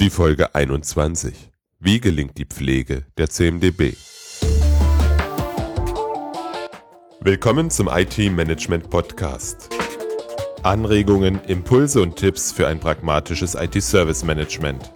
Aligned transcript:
Die 0.00 0.10
Folge 0.10 0.54
21. 0.54 1.50
Wie 1.80 1.98
gelingt 1.98 2.38
die 2.38 2.44
Pflege 2.44 3.06
der 3.16 3.28
CMDB? 3.30 3.94
Willkommen 7.20 7.68
zum 7.68 7.88
IT-Management 7.88 8.90
Podcast. 8.90 9.68
Anregungen, 10.62 11.40
Impulse 11.48 12.00
und 12.00 12.14
Tipps 12.14 12.52
für 12.52 12.68
ein 12.68 12.78
pragmatisches 12.78 13.56
IT-Service-Management. 13.56 14.94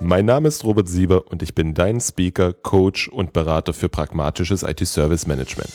Mein 0.00 0.24
Name 0.24 0.48
ist 0.48 0.64
Robert 0.64 0.88
Sieber 0.88 1.28
und 1.30 1.40
ich 1.44 1.54
bin 1.54 1.74
dein 1.74 2.00
Speaker, 2.00 2.54
Coach 2.54 3.06
und 3.06 3.32
Berater 3.32 3.72
für 3.72 3.88
pragmatisches 3.88 4.64
IT-Service-Management. 4.64 5.70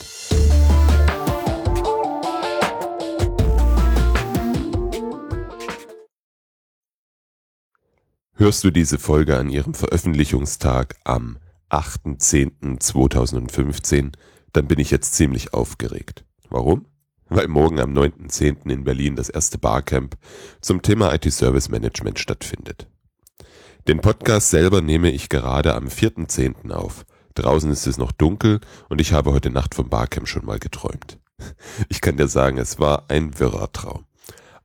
Hörst 8.40 8.64
du 8.64 8.70
diese 8.70 8.98
Folge 8.98 9.36
an 9.36 9.50
ihrem 9.50 9.74
Veröffentlichungstag 9.74 10.96
am 11.04 11.36
8.10.2015, 11.68 14.14
dann 14.54 14.66
bin 14.66 14.78
ich 14.78 14.90
jetzt 14.90 15.12
ziemlich 15.12 15.52
aufgeregt. 15.52 16.24
Warum? 16.48 16.86
Weil 17.28 17.48
morgen 17.48 17.78
am 17.80 17.92
9.10. 17.92 18.70
in 18.70 18.84
Berlin 18.84 19.14
das 19.14 19.28
erste 19.28 19.58
Barcamp 19.58 20.16
zum 20.62 20.80
Thema 20.80 21.12
IT-Service 21.12 21.68
Management 21.68 22.18
stattfindet. 22.18 22.88
Den 23.86 24.00
Podcast 24.00 24.48
selber 24.48 24.80
nehme 24.80 25.10
ich 25.10 25.28
gerade 25.28 25.74
am 25.74 25.88
4.10. 25.88 26.70
auf. 26.70 27.04
Draußen 27.34 27.70
ist 27.70 27.86
es 27.86 27.98
noch 27.98 28.12
dunkel 28.12 28.60
und 28.88 29.02
ich 29.02 29.12
habe 29.12 29.34
heute 29.34 29.50
Nacht 29.50 29.74
vom 29.74 29.90
Barcamp 29.90 30.26
schon 30.26 30.46
mal 30.46 30.58
geträumt. 30.58 31.18
Ich 31.90 32.00
kann 32.00 32.16
dir 32.16 32.28
sagen, 32.28 32.56
es 32.56 32.78
war 32.78 33.04
ein 33.10 33.38
wirrer 33.38 33.70
Traum. 33.70 34.06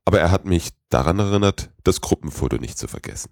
Aber 0.05 0.21
er 0.21 0.32
hat 0.32 0.46
mich 0.46 0.70
daran 0.88 1.20
erinnert, 1.20 1.71
das 1.84 1.99
Gruppenfoto 1.99 2.55
nicht 2.55 2.77
zu 2.77 2.88
vergessen. 2.88 3.32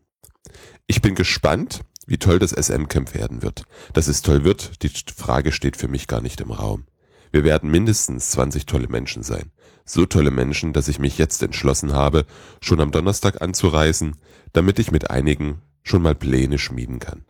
Ich 0.88 1.02
bin 1.02 1.16
gespannt, 1.16 1.82
wie 2.06 2.18
toll 2.18 2.40
das 2.40 2.52
SM-Camp 2.52 3.14
werden 3.14 3.42
wird. 3.42 3.64
Dass 3.94 4.08
es 4.08 4.22
toll 4.22 4.44
wird, 4.44 4.84
die 4.84 4.90
Frage 4.90 5.52
steht 5.52 5.78
für 5.78 5.88
mich 5.88 6.08
gar 6.08 6.22
nicht 6.22 6.42
im 6.42 6.52
Raum. 6.52 6.86
Wir 7.32 7.44
werden 7.44 7.72
mindestens 7.72 8.30
20 8.32 8.66
tolle 8.66 8.88
Menschen 8.88 9.24
sein. 9.24 9.52
So 9.86 10.06
tolle 10.06 10.32
Menschen, 10.32 10.72
dass 10.72 10.88
ich 10.88 11.00
mich 11.00 11.18
jetzt 11.18 11.42
entschlossen 11.42 11.94
habe, 11.94 12.26
schon 12.62 12.80
am 12.80 12.92
Donnerstag 12.92 13.42
anzureisen, 13.42 14.18
damit 14.54 14.80
ich 14.80 14.92
mit 14.92 15.10
einigen 15.10 15.62
schon 15.82 16.02
mal 16.02 16.16
Pläne 16.16 16.60
schmieden 16.60 17.00
kann. 17.00 17.26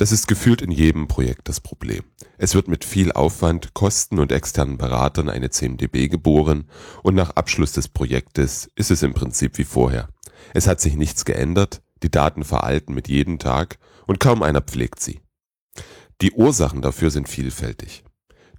Das 0.00 0.12
ist 0.12 0.28
gefühlt 0.28 0.62
in 0.62 0.70
jedem 0.70 1.08
Projekt 1.08 1.48
das 1.48 1.60
Problem. 1.60 2.04
Es 2.38 2.54
wird 2.54 2.68
mit 2.68 2.86
viel 2.86 3.12
Aufwand, 3.12 3.74
Kosten 3.74 4.18
und 4.18 4.32
externen 4.32 4.78
Beratern 4.78 5.28
eine 5.28 5.50
CMDB 5.50 6.08
geboren 6.08 6.70
und 7.02 7.14
nach 7.14 7.30
Abschluss 7.30 7.72
des 7.72 7.88
Projektes 7.88 8.70
ist 8.76 8.90
es 8.90 9.02
im 9.02 9.12
Prinzip 9.12 9.58
wie 9.58 9.64
vorher. 9.64 10.08
Es 10.54 10.66
hat 10.66 10.80
sich 10.80 10.96
nichts 10.96 11.26
geändert, 11.26 11.82
die 12.02 12.10
Daten 12.10 12.44
veralten 12.44 12.94
mit 12.94 13.08
jedem 13.08 13.38
Tag 13.38 13.78
und 14.06 14.20
kaum 14.20 14.42
einer 14.42 14.62
pflegt 14.62 15.00
sie. 15.00 15.20
Die 16.22 16.32
Ursachen 16.32 16.80
dafür 16.80 17.10
sind 17.10 17.28
vielfältig. 17.28 18.02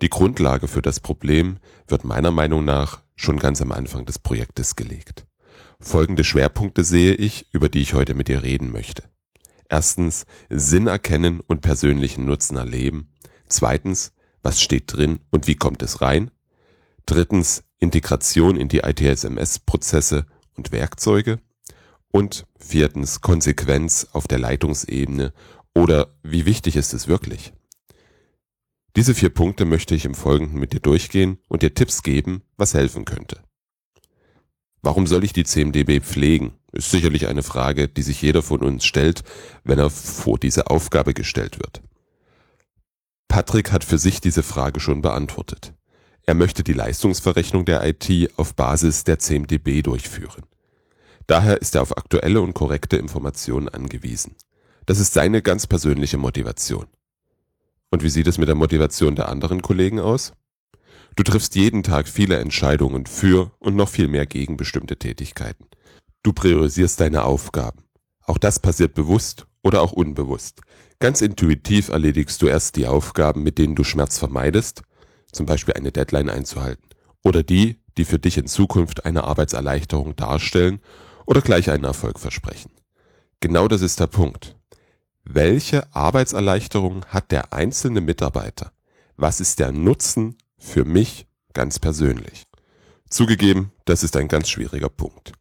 Die 0.01 0.09
Grundlage 0.09 0.67
für 0.67 0.81
das 0.83 0.99
Problem 0.99 1.57
wird 1.88 2.03
meiner 2.03 2.31
Meinung 2.31 2.66
nach 2.66 3.01
schon 3.21 3.37
ganz 3.37 3.61
am 3.61 3.71
Anfang 3.71 4.05
des 4.05 4.19
Projektes 4.19 4.75
gelegt. 4.75 5.25
Folgende 5.79 6.23
Schwerpunkte 6.23 6.83
sehe 6.83 7.13
ich, 7.13 7.47
über 7.51 7.69
die 7.69 7.81
ich 7.81 7.93
heute 7.93 8.13
mit 8.13 8.27
dir 8.27 8.43
reden 8.43 8.71
möchte. 8.71 9.03
Erstens 9.69 10.25
Sinn 10.49 10.87
erkennen 10.87 11.39
und 11.39 11.61
persönlichen 11.61 12.25
Nutzen 12.25 12.57
erleben. 12.57 13.09
Zweitens, 13.47 14.11
was 14.43 14.61
steht 14.61 14.93
drin 14.93 15.19
und 15.29 15.47
wie 15.47 15.55
kommt 15.55 15.81
es 15.81 16.01
rein? 16.01 16.31
Drittens, 17.05 17.63
Integration 17.79 18.57
in 18.57 18.67
die 18.67 18.79
ITSMS-Prozesse 18.79 20.25
und 20.55 20.71
Werkzeuge. 20.71 21.39
Und 22.11 22.45
viertens, 22.57 23.21
Konsequenz 23.21 24.07
auf 24.11 24.27
der 24.27 24.39
Leitungsebene 24.39 25.33
oder 25.73 26.13
wie 26.21 26.45
wichtig 26.45 26.75
ist 26.75 26.93
es 26.93 27.07
wirklich? 27.07 27.53
Diese 28.96 29.16
vier 29.16 29.29
Punkte 29.29 29.66
möchte 29.66 29.96
ich 29.96 30.06
im 30.06 30.16
Folgenden 30.16 30.59
mit 30.59 30.74
dir 30.74 30.81
durchgehen 30.81 31.38
und 31.47 31.62
dir 31.62 31.74
Tipps 31.74 32.03
geben, 32.03 32.44
was 32.57 32.74
helfen 32.74 33.06
könnte. 33.06 33.41
Warum 34.81 35.07
soll 35.07 35.24
ich 35.24 35.31
die 35.31 35.46
CMDB 35.46 36.02
pflegen? 36.02 36.53
Ist 36.72 36.91
sicherlich 36.91 37.28
eine 37.28 37.44
Frage, 37.44 37.88
die 37.88 38.02
sich 38.02 38.22
jeder 38.22 38.41
von 38.41 38.62
uns 38.62 38.84
stellt, 38.84 39.24
wenn 39.63 39.79
er 39.79 39.90
vor 39.90 40.38
diese 40.40 40.68
Aufgabe 40.68 41.13
gestellt 41.13 41.59
wird. 41.59 41.81
Patrick 43.28 43.72
hat 43.72 43.84
für 43.84 43.97
sich 43.97 44.19
diese 44.19 44.44
Frage 44.44 44.79
schon 44.79 45.02
beantwortet. 45.02 45.73
Er 46.23 46.34
möchte 46.34 46.63
die 46.63 46.73
Leistungsverrechnung 46.73 47.66
der 47.66 47.85
IT 47.88 48.31
auf 48.38 48.56
Basis 48.56 49.03
der 49.03 49.19
CMDB 49.19 49.81
durchführen. 49.81 50.44
Daher 51.28 51.62
ist 51.62 51.75
er 51.75 51.81
auf 51.81 51.97
aktuelle 51.97 52.41
und 52.41 52.53
korrekte 52.53 52.97
Informationen 52.97 53.69
angewiesen. 53.69 54.35
Das 54.85 55.00
ist 55.00 55.13
seine 55.13 55.41
ganz 55.41 55.68
persönliche 55.68 56.18
Motivation. 56.18 56.88
Und 57.91 58.03
wie 58.03 58.09
sieht 58.09 58.28
es 58.28 58.38
mit 58.38 58.47
der 58.47 58.56
Motivation 58.56 59.16
der 59.16 59.29
anderen 59.29 59.62
Kollegen 59.62 60.00
aus? 60.00 60.34
Du 61.16 61.24
triffst 61.24 61.56
jeden 61.56 61.84
Tag 61.84 62.07
viele 62.07 62.38
Entscheidungen 62.38 63.06
für 63.06 63.52
und 63.59 63.75
noch 63.75 63.90
viel 63.90 64.07
mehr 64.07 64.25
gegen 64.25 64.56
bestimmte 64.57 64.97
Tätigkeiten. 64.97 65.66
Du 66.24 66.31
priorisierst 66.31 67.00
deine 67.02 67.24
Aufgaben. 67.24 67.84
Auch 68.24 68.38
das 68.38 68.59
passiert 68.59 68.94
bewusst 68.94 69.46
oder 69.62 69.81
auch 69.81 69.91
unbewusst. 69.91 70.62
Ganz 71.00 71.22
intuitiv 71.22 71.90
erledigst 71.90 72.41
du 72.41 72.47
erst 72.47 72.78
die 72.78 72.88
Aufgaben, 72.88 73.44
mit 73.44 73.57
denen 73.57 73.75
du 73.75 73.84
Schmerz 73.84 74.18
vermeidest, 74.18 74.84
zum 75.31 75.46
Beispiel 75.46 75.73
eine 75.73 75.91
Deadline 75.91 76.29
einzuhalten, 76.29 76.88
oder 77.23 77.44
die, 77.44 77.81
die 77.97 78.06
für 78.06 78.19
dich 78.19 78.38
in 78.38 78.47
Zukunft 78.47 79.06
eine 79.06 79.25
Arbeitserleichterung 79.25 80.16
darstellen 80.16 80.79
oder 81.25 81.41
gleich 81.41 81.69
einen 81.69 81.84
Erfolg 81.84 82.19
versprechen. 82.19 82.72
Genau 83.41 83.68
das 83.68 83.81
ist 83.81 84.00
der 84.00 84.08
Punkt. 84.08 84.56
Welche 85.23 85.93
Arbeitserleichterung 85.95 87.05
hat 87.05 87.31
der 87.31 87.53
einzelne 87.53 88.01
Mitarbeiter? 88.01 88.72
Was 89.17 89.40
ist 89.40 89.59
der 89.59 89.72
Nutzen 89.72 90.37
für 90.57 90.84
mich 90.84 91.28
ganz 91.53 91.79
persönlich? 91.79 92.47
Zugegeben, 93.09 93.72
das 93.85 94.03
ist 94.03 94.16
ein 94.16 94.28
ganz 94.28 94.49
schwieriger 94.49 94.90
Punkt. 94.90 95.34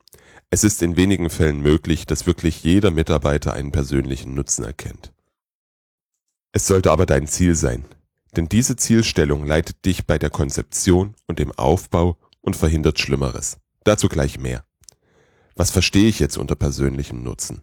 Es 0.50 0.64
ist 0.64 0.82
in 0.82 0.96
wenigen 0.96 1.30
Fällen 1.30 1.60
möglich, 1.60 2.04
dass 2.04 2.26
wirklich 2.26 2.62
jeder 2.62 2.90
Mitarbeiter 2.90 3.54
einen 3.54 3.72
persönlichen 3.72 4.34
Nutzen 4.34 4.64
erkennt. 4.64 5.12
Es 6.52 6.66
sollte 6.66 6.90
aber 6.90 7.06
dein 7.06 7.28
Ziel 7.28 7.54
sein, 7.54 7.84
denn 8.36 8.48
diese 8.48 8.76
Zielstellung 8.76 9.46
leitet 9.46 9.84
dich 9.84 10.06
bei 10.06 10.18
der 10.18 10.30
Konzeption 10.30 11.14
und 11.26 11.38
dem 11.38 11.52
Aufbau 11.52 12.18
und 12.40 12.56
verhindert 12.56 12.98
Schlimmeres. 12.98 13.58
Dazu 13.84 14.08
gleich 14.08 14.38
mehr. 14.38 14.64
Was 15.54 15.70
verstehe 15.70 16.08
ich 16.08 16.18
jetzt 16.18 16.36
unter 16.36 16.56
persönlichem 16.56 17.22
Nutzen? 17.22 17.62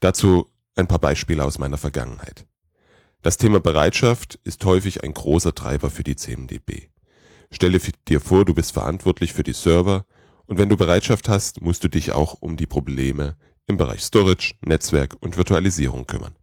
Dazu 0.00 0.50
ein 0.78 0.86
paar 0.88 0.98
Beispiele 0.98 1.44
aus 1.44 1.58
meiner 1.58 1.76
Vergangenheit. 1.76 2.46
Das 3.22 3.36
Thema 3.36 3.60
Bereitschaft 3.60 4.38
ist 4.44 4.64
häufig 4.64 5.02
ein 5.02 5.12
großer 5.12 5.54
Treiber 5.54 5.90
für 5.90 6.04
die 6.04 6.16
CMDB. 6.16 6.88
Stelle 7.50 7.80
dir 8.06 8.20
vor, 8.20 8.44
du 8.44 8.54
bist 8.54 8.72
verantwortlich 8.72 9.32
für 9.32 9.42
die 9.42 9.52
Server 9.52 10.06
und 10.46 10.58
wenn 10.58 10.68
du 10.68 10.76
Bereitschaft 10.76 11.28
hast, 11.28 11.60
musst 11.60 11.82
du 11.82 11.88
dich 11.88 12.12
auch 12.12 12.34
um 12.40 12.56
die 12.56 12.66
Probleme 12.66 13.36
im 13.66 13.76
Bereich 13.76 14.02
Storage, 14.02 14.54
Netzwerk 14.64 15.16
und 15.20 15.36
Virtualisierung 15.36 16.06
kümmern. 16.06 16.36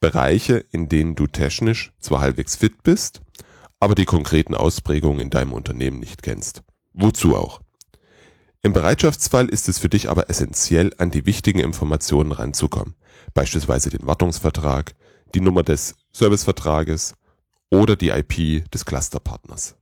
Bereiche, 0.00 0.64
in 0.72 0.88
denen 0.88 1.14
du 1.14 1.26
technisch 1.26 1.92
zwar 2.00 2.20
halbwegs 2.20 2.56
fit 2.56 2.82
bist, 2.82 3.20
aber 3.78 3.94
die 3.94 4.06
konkreten 4.06 4.54
Ausprägungen 4.54 5.20
in 5.20 5.30
deinem 5.30 5.52
Unternehmen 5.52 6.00
nicht 6.00 6.22
kennst. 6.22 6.62
Wozu 6.92 7.36
auch? 7.36 7.60
Im 8.62 8.74
Bereitschaftsfall 8.74 9.48
ist 9.48 9.68
es 9.70 9.78
für 9.78 9.88
dich 9.88 10.10
aber 10.10 10.28
essentiell, 10.28 10.92
an 10.98 11.10
die 11.10 11.24
wichtigen 11.24 11.60
Informationen 11.60 12.32
ranzukommen, 12.32 12.94
beispielsweise 13.32 13.88
den 13.88 14.06
Wartungsvertrag, 14.06 14.94
die 15.34 15.40
Nummer 15.40 15.62
des 15.62 15.94
Servicevertrages 16.12 17.14
oder 17.70 17.96
die 17.96 18.10
IP 18.10 18.70
des 18.70 18.84
Clusterpartners. 18.84 19.76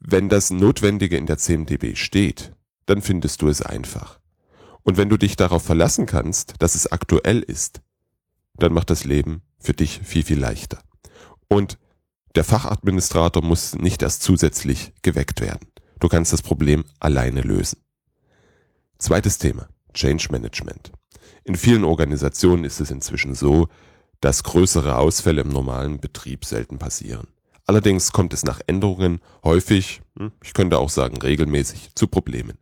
Wenn 0.00 0.28
das 0.28 0.50
Notwendige 0.50 1.16
in 1.16 1.26
der 1.26 1.38
CMDB 1.38 1.94
steht, 1.94 2.52
dann 2.86 3.00
findest 3.00 3.42
du 3.42 3.48
es 3.48 3.62
einfach. 3.62 4.18
Und 4.82 4.96
wenn 4.96 5.08
du 5.08 5.16
dich 5.16 5.36
darauf 5.36 5.62
verlassen 5.62 6.06
kannst, 6.06 6.54
dass 6.58 6.74
es 6.74 6.90
aktuell 6.90 7.40
ist, 7.40 7.80
dann 8.56 8.72
macht 8.72 8.90
das 8.90 9.04
Leben 9.04 9.42
für 9.58 9.72
dich 9.72 10.00
viel, 10.02 10.24
viel 10.24 10.38
leichter. 10.38 10.80
Und 11.48 11.78
der 12.34 12.44
Fachadministrator 12.44 13.42
muss 13.42 13.76
nicht 13.76 14.02
erst 14.02 14.22
zusätzlich 14.22 14.92
geweckt 15.02 15.40
werden. 15.40 15.68
Du 16.00 16.08
kannst 16.08 16.32
das 16.32 16.42
Problem 16.42 16.84
alleine 17.00 17.42
lösen. 17.42 17.78
Zweites 18.98 19.38
Thema, 19.38 19.68
Change 19.92 20.28
Management. 20.30 20.92
In 21.44 21.56
vielen 21.56 21.84
Organisationen 21.84 22.64
ist 22.64 22.80
es 22.80 22.90
inzwischen 22.90 23.34
so, 23.34 23.68
dass 24.20 24.42
größere 24.42 24.96
Ausfälle 24.96 25.42
im 25.42 25.50
normalen 25.50 26.00
Betrieb 26.00 26.44
selten 26.44 26.78
passieren. 26.78 27.28
Allerdings 27.66 28.12
kommt 28.12 28.32
es 28.32 28.44
nach 28.44 28.60
Änderungen 28.66 29.20
häufig, 29.42 30.02
hm, 30.18 30.32
ich 30.42 30.54
könnte 30.54 30.78
auch 30.78 30.90
sagen 30.90 31.16
regelmäßig, 31.18 31.90
zu 31.94 32.06
Problemen. 32.06 32.58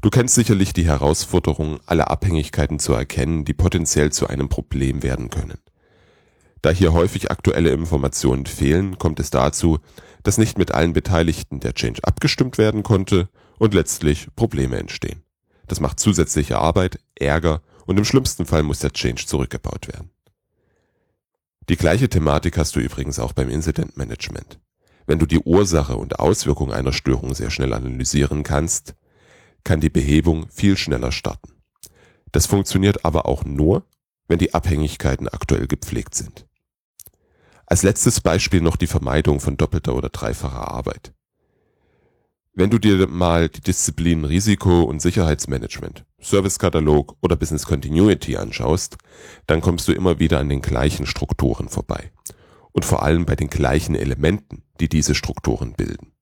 Du 0.00 0.10
kennst 0.10 0.36
sicherlich 0.36 0.72
die 0.72 0.86
Herausforderung, 0.86 1.80
alle 1.86 2.08
Abhängigkeiten 2.08 2.78
zu 2.78 2.92
erkennen, 2.92 3.44
die 3.44 3.54
potenziell 3.54 4.12
zu 4.12 4.28
einem 4.28 4.48
Problem 4.48 5.02
werden 5.02 5.30
können. 5.30 5.58
Da 6.62 6.70
hier 6.70 6.92
häufig 6.92 7.30
aktuelle 7.30 7.70
Informationen 7.70 8.46
fehlen, 8.46 8.98
kommt 8.98 9.20
es 9.20 9.30
dazu, 9.30 9.78
dass 10.22 10.38
nicht 10.38 10.58
mit 10.58 10.72
allen 10.72 10.92
Beteiligten 10.92 11.60
der 11.60 11.74
Change 11.74 12.02
abgestimmt 12.02 12.58
werden 12.58 12.82
konnte 12.82 13.28
und 13.58 13.74
letztlich 13.74 14.28
Probleme 14.34 14.76
entstehen. 14.76 15.22
Das 15.68 15.80
macht 15.80 16.00
zusätzliche 16.00 16.58
Arbeit, 16.58 16.98
Ärger 17.14 17.62
und 17.86 17.98
im 17.98 18.04
schlimmsten 18.04 18.46
Fall 18.46 18.62
muss 18.62 18.80
der 18.80 18.92
Change 18.92 19.26
zurückgebaut 19.26 19.88
werden. 19.88 20.10
Die 21.68 21.76
gleiche 21.76 22.08
Thematik 22.08 22.56
hast 22.56 22.74
du 22.76 22.80
übrigens 22.80 23.18
auch 23.18 23.32
beim 23.32 23.50
Incident 23.50 23.96
Management. 23.96 24.58
Wenn 25.06 25.18
du 25.18 25.26
die 25.26 25.40
Ursache 25.40 25.96
und 25.96 26.18
Auswirkung 26.18 26.72
einer 26.72 26.92
Störung 26.92 27.34
sehr 27.34 27.50
schnell 27.50 27.72
analysieren 27.72 28.42
kannst, 28.42 28.94
kann 29.64 29.80
die 29.80 29.90
Behebung 29.90 30.48
viel 30.48 30.76
schneller 30.76 31.12
starten. 31.12 31.52
Das 32.32 32.46
funktioniert 32.46 33.04
aber 33.04 33.26
auch 33.26 33.44
nur, 33.44 33.84
wenn 34.28 34.38
die 34.38 34.54
Abhängigkeiten 34.54 35.28
aktuell 35.28 35.66
gepflegt 35.66 36.14
sind. 36.14 36.47
Als 37.70 37.82
letztes 37.82 38.22
Beispiel 38.22 38.62
noch 38.62 38.76
die 38.76 38.86
Vermeidung 38.86 39.40
von 39.40 39.58
doppelter 39.58 39.94
oder 39.94 40.08
dreifacher 40.08 40.70
Arbeit. 40.70 41.12
Wenn 42.54 42.70
du 42.70 42.78
dir 42.78 43.06
mal 43.06 43.50
die 43.50 43.60
Disziplinen 43.60 44.24
Risiko- 44.24 44.84
und 44.84 45.02
Sicherheitsmanagement, 45.02 46.06
Servicekatalog 46.18 47.16
oder 47.20 47.36
Business 47.36 47.66
Continuity 47.66 48.38
anschaust, 48.38 48.96
dann 49.46 49.60
kommst 49.60 49.86
du 49.86 49.92
immer 49.92 50.18
wieder 50.18 50.40
an 50.40 50.48
den 50.48 50.62
gleichen 50.62 51.04
Strukturen 51.04 51.68
vorbei. 51.68 52.10
Und 52.72 52.86
vor 52.86 53.02
allem 53.02 53.26
bei 53.26 53.36
den 53.36 53.50
gleichen 53.50 53.94
Elementen, 53.94 54.62
die 54.80 54.88
diese 54.88 55.14
Strukturen 55.14 55.74
bilden. 55.74 56.12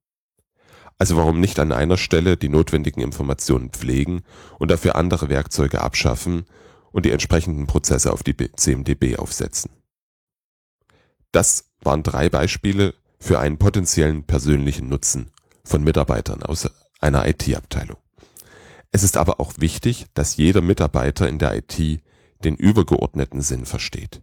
Also 0.98 1.16
warum 1.16 1.38
nicht 1.38 1.60
an 1.60 1.70
einer 1.70 1.96
Stelle 1.96 2.36
die 2.36 2.48
notwendigen 2.48 3.02
Informationen 3.02 3.70
pflegen 3.70 4.22
und 4.58 4.72
dafür 4.72 4.96
andere 4.96 5.28
Werkzeuge 5.28 5.80
abschaffen 5.80 6.44
und 6.90 7.06
die 7.06 7.12
entsprechenden 7.12 7.68
Prozesse 7.68 8.12
auf 8.12 8.24
die 8.24 8.34
CMDB 8.34 9.16
aufsetzen? 9.16 9.75
Das 11.36 11.66
waren 11.82 12.02
drei 12.02 12.30
Beispiele 12.30 12.94
für 13.18 13.38
einen 13.38 13.58
potenziellen 13.58 14.24
persönlichen 14.24 14.88
Nutzen 14.88 15.32
von 15.64 15.84
Mitarbeitern 15.84 16.42
aus 16.42 16.70
einer 16.98 17.28
IT-Abteilung. 17.28 17.98
Es 18.90 19.02
ist 19.02 19.18
aber 19.18 19.38
auch 19.38 19.52
wichtig, 19.58 20.06
dass 20.14 20.38
jeder 20.38 20.62
Mitarbeiter 20.62 21.28
in 21.28 21.38
der 21.38 21.54
IT 21.54 22.00
den 22.42 22.56
übergeordneten 22.56 23.42
Sinn 23.42 23.66
versteht. 23.66 24.22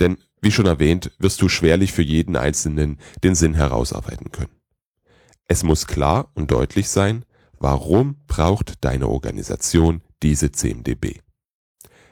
Denn, 0.00 0.18
wie 0.42 0.52
schon 0.52 0.66
erwähnt, 0.66 1.12
wirst 1.18 1.40
du 1.40 1.48
schwerlich 1.48 1.92
für 1.92 2.02
jeden 2.02 2.36
Einzelnen 2.36 2.98
den 3.24 3.34
Sinn 3.34 3.54
herausarbeiten 3.54 4.30
können. 4.30 4.60
Es 5.48 5.62
muss 5.62 5.86
klar 5.86 6.30
und 6.34 6.50
deutlich 6.50 6.90
sein, 6.90 7.24
warum 7.58 8.16
braucht 8.26 8.84
deine 8.84 9.08
Organisation 9.08 10.02
diese 10.22 10.52
CMDB? 10.52 11.20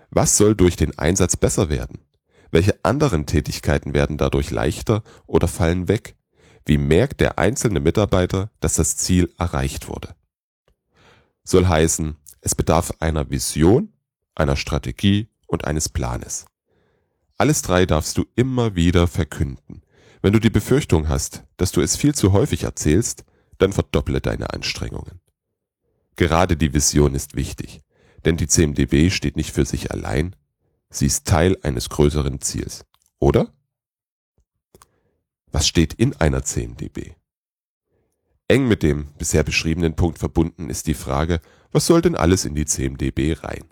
Was 0.08 0.38
soll 0.38 0.56
durch 0.56 0.76
den 0.76 0.98
Einsatz 0.98 1.36
besser 1.36 1.68
werden? 1.68 1.98
Welche 2.50 2.82
anderen 2.82 3.26
Tätigkeiten 3.26 3.94
werden 3.94 4.16
dadurch 4.16 4.50
leichter 4.50 5.02
oder 5.26 5.48
fallen 5.48 5.88
weg? 5.88 6.16
Wie 6.64 6.78
merkt 6.78 7.20
der 7.20 7.38
einzelne 7.38 7.80
Mitarbeiter, 7.80 8.50
dass 8.60 8.74
das 8.74 8.96
Ziel 8.96 9.32
erreicht 9.38 9.88
wurde? 9.88 10.14
Soll 11.44 11.66
heißen, 11.66 12.16
es 12.40 12.54
bedarf 12.54 12.92
einer 13.00 13.30
Vision, 13.30 13.92
einer 14.34 14.56
Strategie 14.56 15.28
und 15.46 15.64
eines 15.64 15.88
Planes. 15.88 16.46
Alles 17.36 17.62
drei 17.62 17.86
darfst 17.86 18.18
du 18.18 18.26
immer 18.34 18.74
wieder 18.74 19.06
verkünden. 19.06 19.82
Wenn 20.20 20.32
du 20.32 20.40
die 20.40 20.50
Befürchtung 20.50 21.08
hast, 21.08 21.44
dass 21.56 21.72
du 21.72 21.80
es 21.80 21.96
viel 21.96 22.14
zu 22.14 22.32
häufig 22.32 22.64
erzählst, 22.64 23.24
dann 23.58 23.72
verdopple 23.72 24.20
deine 24.20 24.52
Anstrengungen. 24.52 25.20
Gerade 26.16 26.56
die 26.56 26.74
Vision 26.74 27.14
ist 27.14 27.36
wichtig, 27.36 27.80
denn 28.24 28.36
die 28.36 28.48
CMDB 28.48 29.10
steht 29.10 29.36
nicht 29.36 29.52
für 29.52 29.64
sich 29.64 29.92
allein, 29.92 30.34
Sie 30.90 31.06
ist 31.06 31.26
Teil 31.26 31.58
eines 31.62 31.88
größeren 31.88 32.40
Ziels, 32.40 32.84
oder? 33.18 33.52
Was 35.50 35.66
steht 35.66 35.94
in 35.94 36.14
einer 36.16 36.42
CMDB? 36.42 37.14
Eng 38.48 38.66
mit 38.66 38.82
dem 38.82 39.12
bisher 39.18 39.42
beschriebenen 39.42 39.94
Punkt 39.94 40.18
verbunden 40.18 40.70
ist 40.70 40.86
die 40.86 40.94
Frage, 40.94 41.40
was 41.70 41.86
soll 41.86 42.00
denn 42.00 42.16
alles 42.16 42.46
in 42.46 42.54
die 42.54 42.64
CMDB 42.64 43.34
rein? 43.34 43.64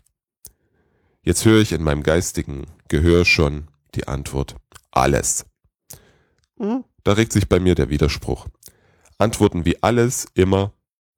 Jetzt 1.23 1.45
höre 1.45 1.61
ich 1.61 1.73
in 1.73 1.83
meinem 1.83 2.03
geistigen 2.03 2.67
Gehör 2.89 3.25
schon 3.25 3.69
die 3.95 4.07
Antwort, 4.07 4.57
alles. 4.91 5.47
Hm, 6.59 6.85
da 7.05 7.13
regt 7.13 7.33
sich 7.33 7.49
bei 7.49 7.59
mir 7.59 7.75
der 7.75 7.89
Widerspruch. 7.89 8.47
Antworten 9.19 9.65
wie 9.65 9.83
alles 9.83 10.27
immer, 10.35 10.73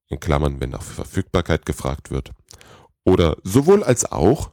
in 0.09 0.21
Klammern, 0.21 0.61
wenn 0.61 0.71
nach 0.71 0.83
Verfügbarkeit 0.83 1.67
gefragt 1.67 2.11
wird, 2.11 2.31
oder 3.05 3.37
sowohl 3.43 3.83
als 3.83 4.11
auch 4.11 4.51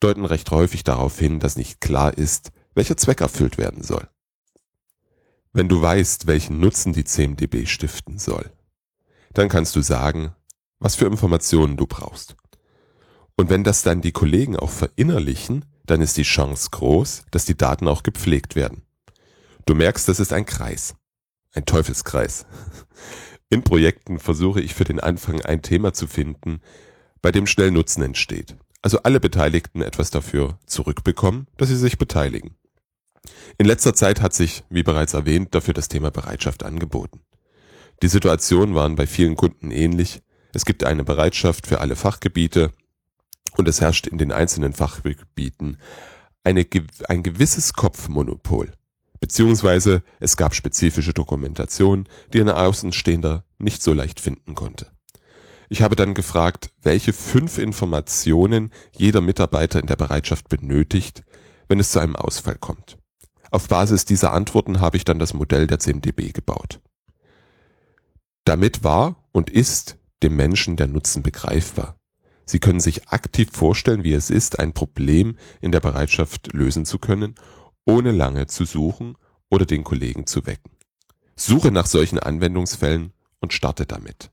deuten 0.00 0.24
recht 0.24 0.50
häufig 0.50 0.84
darauf 0.84 1.18
hin, 1.18 1.40
dass 1.40 1.56
nicht 1.56 1.80
klar 1.80 2.16
ist, 2.16 2.50
welcher 2.74 2.96
Zweck 2.96 3.20
erfüllt 3.20 3.58
werden 3.58 3.82
soll. 3.82 4.08
Wenn 5.52 5.68
du 5.68 5.80
weißt, 5.80 6.26
welchen 6.26 6.60
Nutzen 6.60 6.92
die 6.92 7.04
CMDB 7.04 7.66
stiften 7.66 8.18
soll, 8.18 8.52
dann 9.32 9.48
kannst 9.48 9.74
du 9.76 9.80
sagen, 9.80 10.34
was 10.78 10.94
für 10.94 11.06
Informationen 11.06 11.76
du 11.76 11.86
brauchst. 11.86 12.36
Und 13.36 13.50
wenn 13.50 13.64
das 13.64 13.82
dann 13.82 14.00
die 14.00 14.12
Kollegen 14.12 14.56
auch 14.56 14.70
verinnerlichen, 14.70 15.64
dann 15.86 16.00
ist 16.00 16.16
die 16.16 16.22
Chance 16.22 16.68
groß, 16.70 17.24
dass 17.30 17.44
die 17.44 17.56
Daten 17.56 17.88
auch 17.88 18.02
gepflegt 18.02 18.56
werden. 18.56 18.82
Du 19.66 19.74
merkst, 19.74 20.08
das 20.08 20.20
ist 20.20 20.32
ein 20.32 20.46
Kreis. 20.46 20.94
Ein 21.52 21.64
Teufelskreis. 21.64 22.46
In 23.48 23.64
Projekten 23.64 24.18
versuche 24.18 24.60
ich 24.60 24.74
für 24.74 24.84
den 24.84 25.00
Anfang 25.00 25.40
ein 25.40 25.62
Thema 25.62 25.94
zu 25.94 26.06
finden, 26.06 26.60
bei 27.22 27.32
dem 27.32 27.46
schnell 27.46 27.70
Nutzen 27.70 28.02
entsteht 28.02 28.56
also 28.82 29.02
alle 29.02 29.20
Beteiligten 29.20 29.82
etwas 29.82 30.10
dafür 30.10 30.58
zurückbekommen, 30.66 31.46
dass 31.56 31.68
sie 31.68 31.76
sich 31.76 31.98
beteiligen. 31.98 32.56
In 33.58 33.66
letzter 33.66 33.94
Zeit 33.94 34.20
hat 34.20 34.34
sich, 34.34 34.64
wie 34.70 34.82
bereits 34.82 35.14
erwähnt, 35.14 35.54
dafür 35.54 35.74
das 35.74 35.88
Thema 35.88 36.10
Bereitschaft 36.10 36.62
angeboten. 36.62 37.20
Die 38.02 38.08
Situationen 38.08 38.74
waren 38.74 38.94
bei 38.94 39.06
vielen 39.06 39.34
Kunden 39.34 39.70
ähnlich. 39.70 40.22
Es 40.52 40.64
gibt 40.64 40.84
eine 40.84 41.04
Bereitschaft 41.04 41.66
für 41.66 41.80
alle 41.80 41.96
Fachgebiete 41.96 42.72
und 43.56 43.66
es 43.68 43.80
herrscht 43.80 44.06
in 44.06 44.18
den 44.18 44.32
einzelnen 44.32 44.72
Fachgebieten 44.72 45.78
eine, 46.44 46.66
ein 47.08 47.22
gewisses 47.22 47.72
Kopfmonopol. 47.72 48.72
Beziehungsweise 49.20 50.02
es 50.20 50.36
gab 50.36 50.54
spezifische 50.54 51.12
Dokumentation, 51.12 52.08
die 52.32 52.40
ein 52.40 52.48
Außenstehender 52.48 53.44
nicht 53.58 53.82
so 53.82 53.92
leicht 53.92 54.20
finden 54.20 54.54
konnte. 54.54 54.86
Ich 55.68 55.82
habe 55.82 55.96
dann 55.96 56.14
gefragt, 56.14 56.70
welche 56.82 57.12
fünf 57.12 57.58
Informationen 57.58 58.72
jeder 58.96 59.20
Mitarbeiter 59.20 59.80
in 59.80 59.86
der 59.86 59.96
Bereitschaft 59.96 60.48
benötigt, 60.48 61.24
wenn 61.68 61.78
es 61.78 61.92
zu 61.92 61.98
einem 61.98 62.16
Ausfall 62.16 62.56
kommt. 62.56 62.96
Auf 63.50 63.68
Basis 63.68 64.04
dieser 64.04 64.32
Antworten 64.32 64.80
habe 64.80 64.96
ich 64.96 65.04
dann 65.04 65.18
das 65.18 65.34
Modell 65.34 65.66
der 65.66 65.78
CMDB 65.78 66.32
gebaut. 66.32 66.80
Damit 68.44 68.82
war 68.82 69.16
und 69.32 69.50
ist 69.50 69.98
dem 70.22 70.36
Menschen 70.36 70.76
der 70.76 70.86
Nutzen 70.86 71.22
begreifbar. 71.22 71.98
Sie 72.46 72.60
können 72.60 72.80
sich 72.80 73.08
aktiv 73.08 73.50
vorstellen, 73.52 74.04
wie 74.04 74.14
es 74.14 74.30
ist, 74.30 74.58
ein 74.58 74.72
Problem 74.72 75.36
in 75.60 75.70
der 75.70 75.80
Bereitschaft 75.80 76.52
lösen 76.54 76.86
zu 76.86 76.98
können, 76.98 77.34
ohne 77.84 78.10
lange 78.10 78.46
zu 78.46 78.64
suchen 78.64 79.16
oder 79.50 79.66
den 79.66 79.84
Kollegen 79.84 80.26
zu 80.26 80.46
wecken. 80.46 80.72
Suche 81.36 81.70
nach 81.70 81.86
solchen 81.86 82.18
Anwendungsfällen 82.18 83.12
und 83.40 83.52
starte 83.52 83.84
damit. 83.84 84.30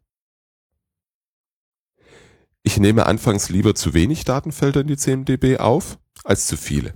Ich 2.68 2.80
nehme 2.80 3.06
anfangs 3.06 3.50
lieber 3.50 3.76
zu 3.76 3.94
wenig 3.94 4.26
Datenfelder 4.26 4.82
in 4.82 4.88
die 4.88 4.98
CMDB 4.98 5.58
auf 5.58 6.00
als 6.24 6.48
zu 6.48 6.58
viele. 6.58 6.94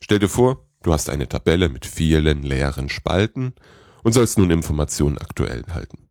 Stell 0.00 0.18
dir 0.18 0.28
vor, 0.28 0.66
du 0.82 0.92
hast 0.92 1.10
eine 1.10 1.28
Tabelle 1.28 1.68
mit 1.68 1.86
vielen 1.86 2.42
leeren 2.42 2.88
Spalten 2.88 3.54
und 4.02 4.14
sollst 4.14 4.36
nun 4.36 4.50
Informationen 4.50 5.16
aktuell 5.16 5.62
halten. 5.68 6.08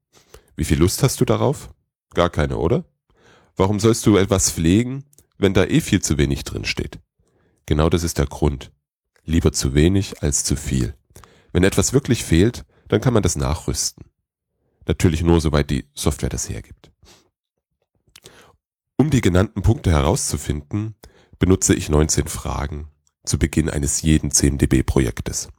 Wie 0.55 0.63
viel 0.63 0.79
Lust 0.79 1.03
hast 1.03 1.19
du 1.19 1.25
darauf? 1.25 1.71
Gar 2.13 2.29
keine, 2.29 2.57
oder? 2.57 2.85
Warum 3.57 3.81
sollst 3.81 4.05
du 4.05 4.15
etwas 4.15 4.49
pflegen, 4.49 5.03
wenn 5.37 5.53
da 5.53 5.65
eh 5.65 5.81
viel 5.81 6.01
zu 6.01 6.17
wenig 6.17 6.45
drin 6.45 6.63
steht? 6.63 6.99
Genau 7.65 7.89
das 7.89 8.03
ist 8.03 8.17
der 8.17 8.27
Grund. 8.27 8.71
Lieber 9.25 9.51
zu 9.51 9.73
wenig 9.73 10.23
als 10.23 10.45
zu 10.45 10.55
viel. 10.55 10.95
Wenn 11.51 11.65
etwas 11.65 11.91
wirklich 11.91 12.23
fehlt, 12.23 12.63
dann 12.87 13.01
kann 13.01 13.13
man 13.13 13.23
das 13.23 13.35
nachrüsten. 13.35 14.05
Natürlich 14.87 15.21
nur, 15.21 15.41
soweit 15.41 15.69
die 15.69 15.83
Software 15.93 16.29
das 16.29 16.47
hergibt. 16.47 16.91
Um 18.97 19.09
die 19.09 19.19
genannten 19.19 19.61
Punkte 19.61 19.91
herauszufinden, 19.91 20.95
benutze 21.37 21.75
ich 21.75 21.89
19 21.89 22.27
Fragen 22.27 22.87
zu 23.25 23.37
Beginn 23.37 23.69
eines 23.69 24.01
jeden 24.01 24.31
CMDB-Projektes. 24.31 25.49